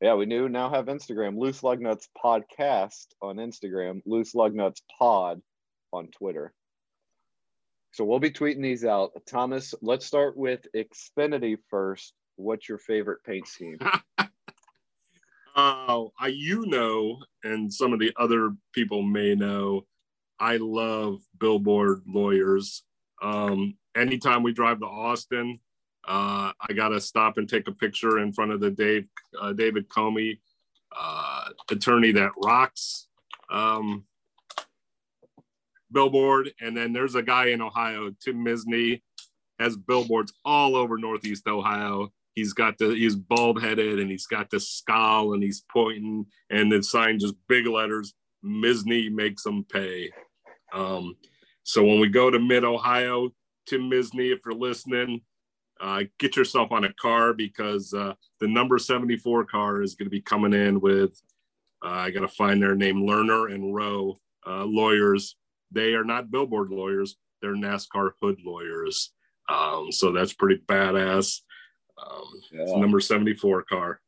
yeah, 0.00 0.14
we 0.14 0.26
do 0.26 0.48
now 0.48 0.70
have 0.70 0.86
Instagram. 0.86 1.36
Loose 1.36 1.62
Lug 1.62 1.80
Nuts 1.80 2.08
Podcast 2.22 3.06
on 3.20 3.36
Instagram. 3.36 4.00
Loose 4.06 4.34
Lug 4.34 4.54
Nuts 4.54 4.82
Pod 4.98 5.40
on 5.92 6.08
Twitter. 6.08 6.52
So 7.92 8.04
we'll 8.04 8.20
be 8.20 8.30
tweeting 8.30 8.62
these 8.62 8.84
out. 8.84 9.10
Thomas, 9.26 9.74
let's 9.82 10.06
start 10.06 10.36
with 10.36 10.60
Xfinity 10.76 11.56
first. 11.68 12.12
What's 12.36 12.68
your 12.68 12.78
favorite 12.78 13.24
paint 13.24 13.48
scheme? 13.48 13.78
Uh, 14.18 14.26
I, 16.20 16.28
you 16.28 16.66
know, 16.66 17.18
and 17.42 17.72
some 17.72 17.92
of 17.92 17.98
the 17.98 18.12
other 18.16 18.54
people 18.72 19.02
may 19.02 19.34
know, 19.34 19.86
I 20.38 20.58
love 20.58 21.18
billboard 21.40 22.02
lawyers. 22.06 22.84
Um, 23.20 23.76
anytime 23.96 24.44
we 24.44 24.52
drive 24.52 24.78
to 24.78 24.86
Austin, 24.86 25.58
uh, 26.08 26.52
I 26.60 26.72
got 26.74 26.88
to 26.88 27.00
stop 27.00 27.38
and 27.38 27.48
take 27.48 27.68
a 27.68 27.72
picture 27.72 28.18
in 28.18 28.32
front 28.32 28.52
of 28.52 28.60
the 28.60 28.70
Dave 28.70 29.06
uh, 29.40 29.52
David 29.52 29.88
Comey 29.88 30.38
uh, 30.98 31.50
attorney 31.70 32.12
that 32.12 32.32
rocks 32.42 33.08
um, 33.50 34.04
billboard. 35.92 36.50
And 36.60 36.76
then 36.76 36.92
there's 36.92 37.14
a 37.14 37.22
guy 37.22 37.46
in 37.46 37.60
Ohio, 37.60 38.10
Tim 38.20 38.44
Misny, 38.44 39.02
has 39.58 39.76
billboards 39.76 40.32
all 40.44 40.76
over 40.76 40.98
Northeast 40.98 41.46
Ohio 41.46 42.12
he's 42.38 42.52
got 42.52 42.78
the 42.78 42.94
he's 42.94 43.16
bald 43.16 43.60
headed 43.60 43.98
and 43.98 44.08
he's 44.08 44.26
got 44.26 44.48
the 44.48 44.60
scowl 44.60 45.34
and 45.34 45.42
he's 45.42 45.64
pointing 45.72 46.24
and 46.50 46.70
the 46.70 46.80
sign 46.80 47.18
just 47.18 47.34
big 47.48 47.66
letters 47.66 48.14
Misny 48.44 49.10
makes 49.10 49.42
them 49.42 49.64
pay. 49.64 50.10
Um, 50.72 51.16
so 51.64 51.84
when 51.84 51.98
we 51.98 52.08
go 52.08 52.30
to 52.30 52.38
mid 52.38 52.62
Ohio, 52.62 53.30
Tim 53.66 53.90
Misny, 53.90 54.32
if 54.32 54.38
you're 54.44 54.54
listening, 54.54 55.22
uh, 55.80 56.02
get 56.18 56.36
yourself 56.36 56.72
on 56.72 56.84
a 56.84 56.92
car 56.94 57.32
because 57.32 57.94
uh, 57.94 58.14
the 58.40 58.48
number 58.48 58.78
74 58.78 59.44
car 59.44 59.82
is 59.82 59.94
going 59.94 60.06
to 60.06 60.10
be 60.10 60.20
coming 60.20 60.52
in 60.52 60.80
with 60.80 61.20
uh, 61.84 61.90
I 61.90 62.10
got 62.10 62.20
to 62.20 62.28
find 62.28 62.62
their 62.62 62.74
name 62.74 63.02
Lerner 63.02 63.52
and 63.52 63.74
Rowe 63.74 64.18
uh, 64.46 64.64
lawyers. 64.64 65.36
They 65.70 65.94
are 65.94 66.04
not 66.04 66.30
billboard 66.30 66.70
lawyers; 66.70 67.16
they're 67.40 67.54
NASCAR 67.54 68.12
hood 68.20 68.38
lawyers. 68.44 69.12
Um, 69.48 69.92
so 69.92 70.12
that's 70.12 70.32
pretty 70.32 70.60
badass. 70.66 71.40
Um, 71.98 72.24
yeah. 72.52 72.76
number 72.76 73.00
74 73.00 73.64
car. 73.64 74.00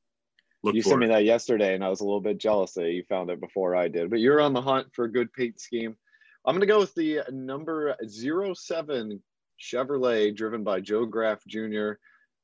Look 0.62 0.74
you 0.74 0.82
sent 0.82 1.00
me 1.00 1.06
that 1.06 1.24
yesterday, 1.24 1.74
and 1.74 1.82
I 1.82 1.88
was 1.88 2.00
a 2.00 2.04
little 2.04 2.20
bit 2.20 2.38
jealous 2.38 2.72
that 2.74 2.90
you 2.90 3.02
found 3.08 3.30
it 3.30 3.40
before 3.40 3.74
I 3.74 3.88
did. 3.88 4.10
But 4.10 4.20
you're 4.20 4.40
on 4.40 4.52
the 4.52 4.60
hunt 4.60 4.88
for 4.92 5.06
a 5.06 5.12
good 5.12 5.32
paint 5.32 5.60
scheme. 5.60 5.96
I'm 6.44 6.54
going 6.54 6.60
to 6.60 6.66
go 6.66 6.80
with 6.80 6.94
the 6.94 7.22
number 7.30 7.96
07 8.06 9.22
Chevrolet 9.60 10.34
driven 10.34 10.64
by 10.64 10.80
Joe 10.80 11.04
Graf 11.06 11.40
Jr. 11.46 11.92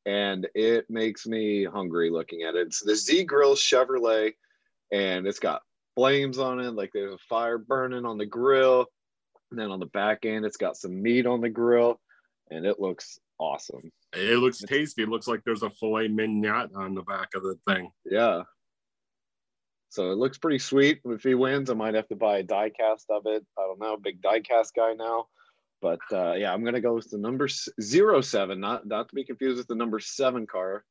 And 0.05 0.46
it 0.55 0.87
makes 0.88 1.26
me 1.26 1.64
hungry 1.64 2.11
looking 2.11 2.42
at 2.42 2.55
it. 2.55 2.68
It's 2.68 2.81
the 2.81 2.94
Z 2.94 3.24
Grill 3.24 3.57
Chevrolet, 3.57 4.35
and 4.92 5.26
it's 5.26 5.40
got 5.40 5.62
flames 5.96 6.38
on 6.38 6.61
it, 6.61 6.72
like 6.72 6.90
there's 6.92 7.14
a 7.14 7.18
fire 7.29 7.59
burning 7.59 8.05
on 8.05 8.18
the 8.18 8.26
grill. 8.26 8.87
And 9.50 9.59
then 9.59 9.70
on 9.70 9.81
the 9.81 9.87
back 9.87 10.24
end, 10.24 10.44
it's 10.44 10.57
got 10.57 10.76
some 10.76 11.02
meat 11.02 11.26
on 11.26 11.40
the 11.40 11.48
grill, 11.48 12.00
and 12.50 12.64
it 12.64 12.79
looks 12.79 13.18
awesome. 13.38 13.90
It 14.12 14.38
looks 14.38 14.59
tasty. 14.59 15.02
It 15.02 15.09
looks 15.09 15.26
like 15.26 15.42
there's 15.44 15.62
a 15.62 15.70
filet 15.70 16.09
mignon 16.09 16.70
on 16.74 16.94
the 16.94 17.02
back 17.02 17.31
of 17.35 17.42
the 17.42 17.59
thing. 17.66 17.90
Yeah. 18.05 18.42
So 19.88 20.11
it 20.11 20.18
looks 20.18 20.38
pretty 20.38 20.59
sweet. 20.59 21.00
If 21.05 21.22
he 21.22 21.35
wins, 21.35 21.70
I 21.70 21.74
might 21.74 21.94
have 21.94 22.09
to 22.09 22.16
buy 22.16 22.38
a 22.38 22.42
die 22.42 22.70
cast 22.70 23.07
of 23.11 23.22
it. 23.26 23.44
I 23.59 23.62
don't 23.62 23.81
know, 23.81 23.96
big 23.96 24.20
die 24.20 24.40
cast 24.40 24.74
guy 24.74 24.94
now. 24.94 25.26
But 25.82 26.00
uh, 26.12 26.34
yeah, 26.34 26.52
I'm 26.52 26.64
gonna 26.64 26.80
go 26.80 26.94
with 26.94 27.10
the 27.10 27.18
number 27.18 27.48
zero 27.80 28.20
seven, 28.20 28.60
not 28.60 28.86
not 28.86 29.08
to 29.08 29.14
be 29.14 29.24
confused 29.24 29.58
with 29.58 29.66
the 29.66 29.74
number 29.74 30.00
seven 30.00 30.46
car, 30.46 30.84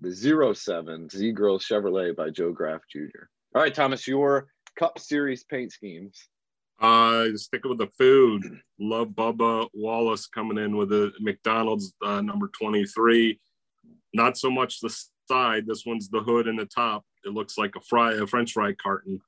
the 0.00 0.10
zero 0.10 0.52
seven 0.52 1.08
Z 1.08 1.32
Grill 1.32 1.58
Chevrolet 1.58 2.14
by 2.14 2.30
Joe 2.30 2.52
Graf 2.52 2.80
Jr. 2.90 3.28
All 3.54 3.62
right, 3.62 3.74
Thomas, 3.74 4.06
your 4.06 4.48
Cup 4.78 4.98
Series 4.98 5.44
paint 5.44 5.72
schemes. 5.72 6.28
Uh, 6.80 7.28
sticking 7.36 7.70
with 7.70 7.78
the 7.78 7.88
food. 7.98 8.42
Love 8.78 9.08
Bubba 9.08 9.68
Wallace 9.72 10.26
coming 10.26 10.58
in 10.58 10.76
with 10.76 10.92
a 10.92 11.10
McDonald's 11.20 11.94
uh, 12.04 12.20
number 12.20 12.48
23. 12.48 13.40
Not 14.12 14.36
so 14.36 14.50
much 14.50 14.80
the 14.80 14.94
side. 15.28 15.66
This 15.66 15.84
one's 15.86 16.08
the 16.08 16.20
hood 16.20 16.48
and 16.48 16.58
the 16.58 16.66
top. 16.66 17.04
It 17.24 17.32
looks 17.32 17.56
like 17.56 17.74
a 17.76 17.80
fry, 17.80 18.12
a 18.14 18.26
French 18.26 18.52
fry 18.52 18.74
carton, 18.74 19.20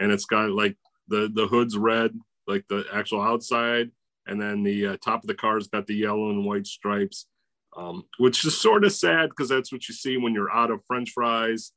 and 0.00 0.10
it's 0.10 0.24
got 0.24 0.50
like 0.50 0.76
the 1.08 1.30
the 1.32 1.46
hood's 1.46 1.76
red, 1.76 2.12
like 2.46 2.64
the 2.68 2.84
actual 2.92 3.22
outside, 3.22 3.90
and 4.26 4.40
then 4.40 4.62
the 4.62 4.86
uh, 4.88 4.96
top 5.04 5.22
of 5.22 5.26
the 5.28 5.34
car's 5.34 5.68
got 5.68 5.86
the 5.86 5.94
yellow 5.94 6.30
and 6.30 6.44
white 6.44 6.66
stripes, 6.66 7.26
um, 7.76 8.04
which 8.18 8.44
is 8.44 8.58
sort 8.58 8.84
of 8.84 8.92
sad 8.92 9.30
because 9.30 9.48
that's 9.48 9.72
what 9.72 9.88
you 9.88 9.94
see 9.94 10.16
when 10.16 10.34
you're 10.34 10.52
out 10.52 10.70
of 10.70 10.84
French 10.86 11.10
fries. 11.10 11.72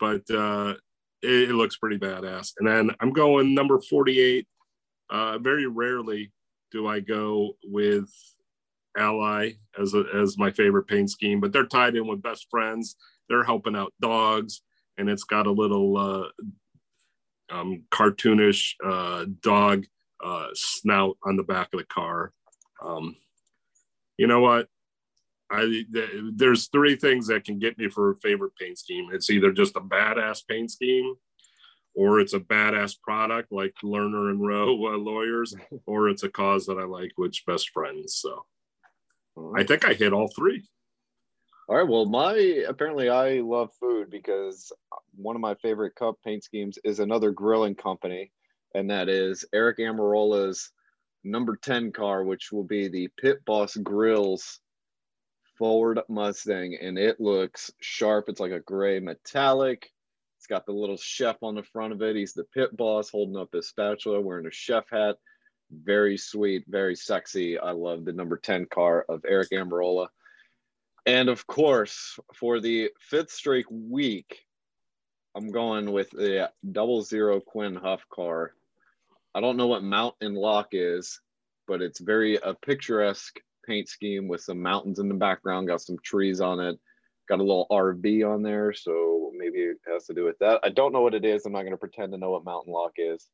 But 0.00 0.28
uh, 0.30 0.74
it, 1.22 1.50
it 1.50 1.54
looks 1.54 1.76
pretty 1.76 1.98
badass. 1.98 2.52
And 2.58 2.66
then 2.66 2.90
I'm 3.00 3.12
going 3.12 3.54
number 3.54 3.80
48 3.80 4.46
uh, 5.12 5.38
very 5.38 5.66
rarely 5.66 6.32
do 6.70 6.86
I 6.86 7.00
go 7.00 7.52
with 7.64 8.08
Ally 8.96 9.52
as 9.78 9.94
a, 9.94 10.04
as 10.14 10.38
my 10.38 10.50
favorite 10.50 10.86
paint 10.86 11.10
scheme, 11.10 11.38
but 11.38 11.52
they're 11.52 11.66
tied 11.66 11.96
in 11.96 12.06
with 12.06 12.22
best 12.22 12.46
friends. 12.50 12.96
They're 13.28 13.44
helping 13.44 13.76
out 13.76 13.92
dogs, 14.00 14.62
and 14.96 15.08
it's 15.10 15.24
got 15.24 15.46
a 15.46 15.52
little 15.52 15.96
uh, 15.96 17.54
um, 17.54 17.84
cartoonish 17.92 18.74
uh, 18.84 19.26
dog 19.40 19.84
uh, 20.22 20.48
snout 20.54 21.16
on 21.24 21.36
the 21.36 21.42
back 21.42 21.68
of 21.72 21.80
the 21.80 21.86
car. 21.86 22.32
Um, 22.82 23.16
you 24.16 24.26
know 24.26 24.40
what? 24.40 24.68
I 25.50 25.84
th- 25.92 26.10
there's 26.34 26.68
three 26.68 26.96
things 26.96 27.26
that 27.26 27.44
can 27.44 27.58
get 27.58 27.76
me 27.76 27.88
for 27.88 28.10
a 28.10 28.16
favorite 28.16 28.56
paint 28.58 28.78
scheme. 28.78 29.08
It's 29.12 29.30
either 29.30 29.52
just 29.52 29.76
a 29.76 29.80
badass 29.80 30.46
paint 30.48 30.70
scheme, 30.70 31.14
or 31.94 32.20
it's 32.20 32.32
a 32.32 32.40
badass 32.40 32.98
product 33.00 33.52
like 33.52 33.74
Lerner 33.84 34.30
and 34.30 34.40
Rowe 34.40 34.94
uh, 34.94 34.96
lawyers, 34.96 35.54
or 35.86 36.08
it's 36.08 36.22
a 36.22 36.30
cause 36.30 36.66
that 36.66 36.78
I 36.78 36.84
like, 36.84 37.12
which 37.16 37.44
best 37.46 37.70
friends. 37.70 38.14
So 38.14 38.44
I 39.54 39.64
think 39.64 39.84
I 39.84 39.92
hit 39.92 40.12
all 40.12 40.28
three. 40.28 40.66
All 41.68 41.76
right. 41.76 41.88
Well, 41.88 42.06
my 42.06 42.64
apparently 42.66 43.08
I 43.08 43.40
love 43.40 43.70
food 43.78 44.10
because 44.10 44.72
one 45.14 45.36
of 45.36 45.42
my 45.42 45.54
favorite 45.56 45.94
cup 45.94 46.16
paint 46.24 46.44
schemes 46.44 46.78
is 46.84 46.98
another 46.98 47.30
grilling 47.30 47.74
company, 47.74 48.32
and 48.74 48.90
that 48.90 49.08
is 49.08 49.44
Erik 49.52 49.78
Almirola's 49.78 50.70
number 51.24 51.56
10 51.56 51.92
car, 51.92 52.24
which 52.24 52.52
will 52.52 52.64
be 52.64 52.88
the 52.88 53.08
Pit 53.20 53.44
Boss 53.44 53.76
Grills 53.76 54.60
Ford 55.58 56.00
Mustang. 56.08 56.76
And 56.80 56.98
it 56.98 57.20
looks 57.20 57.70
sharp. 57.80 58.28
It's 58.28 58.40
like 58.40 58.52
a 58.52 58.60
gray 58.60 59.00
metallic. 59.00 59.90
It's 60.38 60.48
got 60.48 60.66
the 60.66 60.72
little 60.72 60.96
chef 60.96 61.36
on 61.42 61.54
the 61.54 61.62
front 61.62 61.92
of 61.92 62.02
it. 62.02 62.16
He's 62.16 62.32
the 62.32 62.42
pit 62.42 62.76
boss 62.76 63.10
holding 63.10 63.36
up 63.36 63.52
his 63.52 63.68
spatula, 63.68 64.20
wearing 64.20 64.46
a 64.46 64.50
chef 64.50 64.90
hat. 64.90 65.16
Very 65.70 66.18
sweet, 66.18 66.64
very 66.66 66.96
sexy. 66.96 67.58
I 67.58 67.70
love 67.70 68.04
the 68.04 68.12
number 68.12 68.36
10 68.36 68.66
car 68.66 69.06
of 69.08 69.24
Erik 69.24 69.50
Almirola. 69.50 70.08
And 71.06 71.28
of 71.28 71.46
course, 71.46 72.18
for 72.34 72.58
the 72.58 72.90
fifth 72.98 73.30
straight 73.30 73.70
week, 73.70 74.44
I'm 75.36 75.52
going 75.52 75.92
with 75.92 76.10
the 76.10 76.50
double 76.72 77.02
zero 77.02 77.40
Quin 77.40 77.76
Houff 77.76 78.02
car. 78.08 78.52
I 79.34 79.40
don't 79.40 79.56
know 79.56 79.66
what 79.66 79.82
mount 79.82 80.14
and 80.20 80.36
lock 80.36 80.68
is, 80.72 81.20
but 81.66 81.80
it's 81.82 82.00
very 82.00 82.36
a 82.36 82.54
picturesque 82.54 83.38
paint 83.66 83.88
scheme 83.88 84.28
with 84.28 84.40
some 84.40 84.60
mountains 84.60 84.98
in 84.98 85.08
the 85.08 85.14
background, 85.14 85.68
got 85.68 85.80
some 85.80 85.96
trees 86.04 86.40
on 86.40 86.60
it, 86.60 86.78
got 87.28 87.38
a 87.40 87.42
little 87.42 87.66
RV 87.70 88.28
on 88.28 88.42
there, 88.42 88.72
so 88.72 89.32
maybe 89.36 89.58
it 89.58 89.78
has 89.90 90.06
to 90.06 90.14
do 90.14 90.24
with 90.24 90.38
that. 90.40 90.60
I 90.62 90.68
don't 90.68 90.92
know 90.92 91.00
what 91.00 91.14
it 91.14 91.24
is. 91.24 91.46
I'm 91.46 91.52
not 91.52 91.62
going 91.62 91.72
to 91.72 91.78
pretend 91.78 92.12
to 92.12 92.18
know 92.18 92.30
what 92.30 92.44
mountain 92.44 92.72
lock 92.72 92.92
is, 92.96 93.26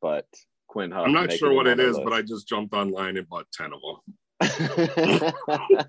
but 0.00 0.26
Quin 0.68 0.90
Houff. 0.90 1.06
I'm 1.06 1.12
not 1.12 1.32
sure 1.32 1.52
what 1.52 1.66
it 1.66 1.80
is, 1.80 1.98
but 1.98 2.12
I 2.12 2.22
just 2.22 2.48
jumped 2.48 2.74
online 2.74 3.16
and 3.16 3.28
bought 3.28 3.46
10 3.52 3.72
of 3.72 3.80
them. 3.80 4.16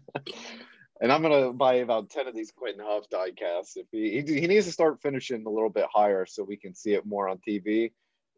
and 1.02 1.12
I'm 1.12 1.22
gonna 1.22 1.52
buy 1.54 1.76
about 1.76 2.10
ten 2.10 2.28
of 2.28 2.36
these 2.36 2.52
Quentin 2.52 2.84
Huff 2.86 3.10
diecasts. 3.12 3.78
If 3.78 3.88
he, 3.92 4.22
he 4.22 4.42
he 4.42 4.48
needs 4.48 4.68
to 4.68 4.72
start 4.72 5.02
finishing 5.02 5.44
a 5.46 5.50
little 5.50 5.70
bit 5.70 5.88
higher 5.92 6.26
so 6.28 6.44
we 6.44 6.58
can 6.58 6.76
see 6.76 6.94
it 6.94 7.06
more 7.06 7.28
on 7.28 7.40
TV. 7.48 7.92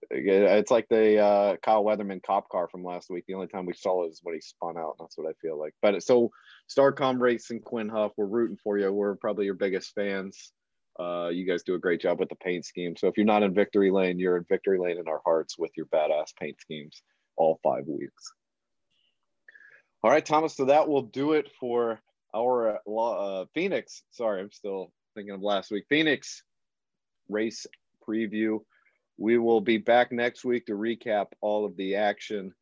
It's 0.10 0.72
like 0.72 0.88
the 0.90 1.20
uh, 1.20 1.56
Kyle 1.58 1.84
Weatherman 1.84 2.24
cop 2.24 2.50
car 2.50 2.68
from 2.68 2.84
last 2.84 3.10
week. 3.10 3.26
The 3.28 3.34
only 3.34 3.48
time 3.48 3.66
we 3.66 3.74
saw 3.74 4.06
it 4.06 4.10
is 4.10 4.20
when 4.24 4.36
he 4.36 4.42
spun 4.42 4.78
out. 4.78 4.96
That's 5.00 5.18
what 5.18 5.28
I 5.28 5.34
feel 5.42 5.60
like. 5.60 5.74
But 5.82 6.02
so 6.04 6.32
Starcom 6.70 7.20
Racing, 7.20 7.62
Quin 7.62 7.90
Houff, 7.90 8.12
we're 8.18 8.26
rooting 8.26 8.58
for 8.64 8.78
you. 8.78 8.92
We're 8.92 9.16
probably 9.16 9.46
your 9.46 9.56
biggest 9.56 9.94
fans. 9.96 10.52
Uh, 11.00 11.30
you 11.32 11.46
guys 11.46 11.64
do 11.64 11.76
a 11.76 11.80
great 11.80 12.02
job 12.02 12.20
with 12.20 12.30
the 12.30 12.36
paint 12.36 12.66
scheme. 12.66 12.96
So 12.96 13.08
if 13.08 13.18
you're 13.18 13.26
not 13.26 13.44
in 13.44 13.54
victory 13.54 13.92
lane, 13.92 14.18
you're 14.18 14.38
in 14.38 14.46
victory 14.48 14.80
lane 14.80 14.98
in 14.98 15.08
our 15.08 15.22
hearts 15.26 15.58
with 15.58 15.72
your 15.76 15.88
badass 15.88 16.36
paint 16.40 16.60
schemes 16.62 17.02
all 17.36 17.60
five 17.64 17.86
weeks. 17.86 18.32
All 20.04 20.12
right, 20.12 20.26
Thomas. 20.26 20.56
So 20.56 20.66
that 20.66 20.88
will 20.88 21.02
do 21.02 21.34
it 21.34 21.50
for 21.60 22.00
our 22.34 22.80
uh, 22.88 23.46
Phoenix. 23.54 24.04
Sorry, 24.12 24.42
I'm 24.42 24.52
still 24.52 24.92
thinking 25.16 25.34
of 25.34 25.42
last 25.42 25.72
week. 25.72 25.86
Phoenix 25.90 26.44
race 27.28 27.66
preview. 28.08 28.60
We 29.18 29.38
will 29.38 29.62
be 29.62 29.78
back 29.78 30.12
next 30.12 30.44
week 30.44 30.66
to 30.66 30.74
recap 30.74 31.28
all 31.42 31.66
of 31.66 31.78
the 31.78 31.96
action. 31.96 32.54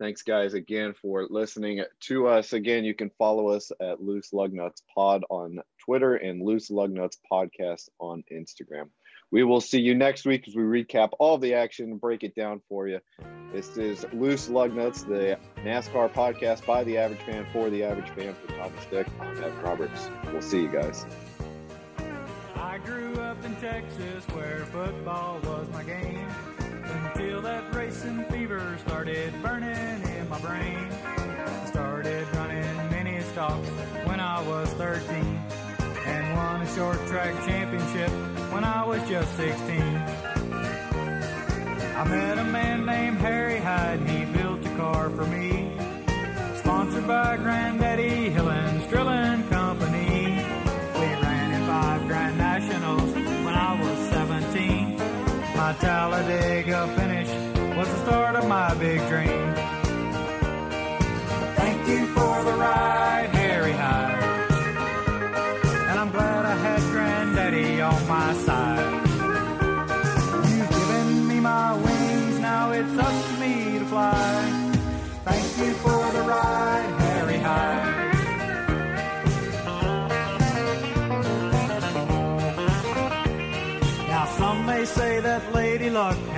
Thanks, 0.00 0.22
guys, 0.22 0.54
again 0.54 0.94
for 1.02 1.26
listening 1.28 1.82
to 2.04 2.28
us. 2.28 2.52
Again, 2.52 2.84
you 2.84 2.94
can 2.94 3.10
follow 3.18 3.48
us 3.48 3.72
at 3.80 4.00
Loose 4.00 4.30
Lugnuts 4.32 4.82
Pod 4.94 5.24
on 5.28 5.58
Twitter 5.84 6.14
and 6.14 6.40
Loose 6.40 6.70
Lugnuts 6.70 7.16
Podcast 7.30 7.88
on 7.98 8.22
Instagram. 8.32 8.90
We 9.30 9.44
will 9.44 9.60
see 9.60 9.80
you 9.80 9.94
next 9.94 10.24
week 10.24 10.46
as 10.48 10.54
we 10.54 10.62
recap 10.62 11.10
all 11.18 11.36
the 11.36 11.54
action 11.54 11.90
and 11.90 12.00
break 12.00 12.22
it 12.22 12.34
down 12.34 12.62
for 12.68 12.88
you. 12.88 13.00
This 13.52 13.76
is 13.76 14.06
Loose 14.12 14.48
Lugnuts, 14.48 15.06
the 15.06 15.38
NASCAR 15.62 16.10
podcast 16.12 16.64
by 16.64 16.84
the 16.84 16.96
average 16.96 17.20
fan 17.22 17.46
for 17.52 17.68
the 17.68 17.84
average 17.84 18.08
fan 18.10 18.34
for 18.34 18.52
Thomas 18.52 18.86
Dick. 18.90 19.06
I'm 19.20 19.60
Roberts. 19.62 20.08
We'll 20.32 20.42
see 20.42 20.62
you 20.62 20.68
guys. 20.68 21.04
I 22.78 22.86
grew 22.86 23.14
up 23.14 23.44
in 23.44 23.56
Texas 23.56 24.24
where 24.34 24.64
football 24.66 25.40
was 25.42 25.68
my 25.72 25.82
game 25.82 26.28
until 26.60 27.42
that 27.42 27.74
racing 27.74 28.24
fever 28.26 28.78
started 28.86 29.34
burning 29.42 30.02
in 30.02 30.28
my 30.28 30.38
brain. 30.40 30.88
I 31.04 31.66
started 31.66 32.28
running 32.36 32.90
mini 32.90 33.20
stocks 33.32 33.68
when 34.04 34.20
I 34.20 34.40
was 34.46 34.68
13 34.74 35.00
and 36.06 36.36
won 36.36 36.62
a 36.62 36.74
short 36.74 37.04
track 37.08 37.34
championship 37.46 38.10
when 38.52 38.62
I 38.62 38.84
was 38.84 39.02
just 39.08 39.34
16. 39.36 39.80
I 41.96 42.04
met 42.04 42.38
a 42.38 42.44
man 42.44 42.86
named 42.86 43.18
Harry 43.18 43.58
Hyde 43.58 43.98
and 43.98 44.08
he 44.08 44.24
built 44.38 44.64
a 44.64 44.76
car 44.76 45.10
for 45.10 45.26
me. 45.26 45.72
Sponsored 46.58 47.08
by 47.08 47.38
Granddaddy 47.38 48.30
Hillens 48.30 48.88
Drilling 48.88 49.47
Talladega 55.80 56.88
finish 56.96 57.28
was 57.76 57.88
the 57.88 57.98
start 58.04 58.34
of 58.34 58.48
my 58.48 58.74
big 58.74 58.98
dream. 59.08 59.47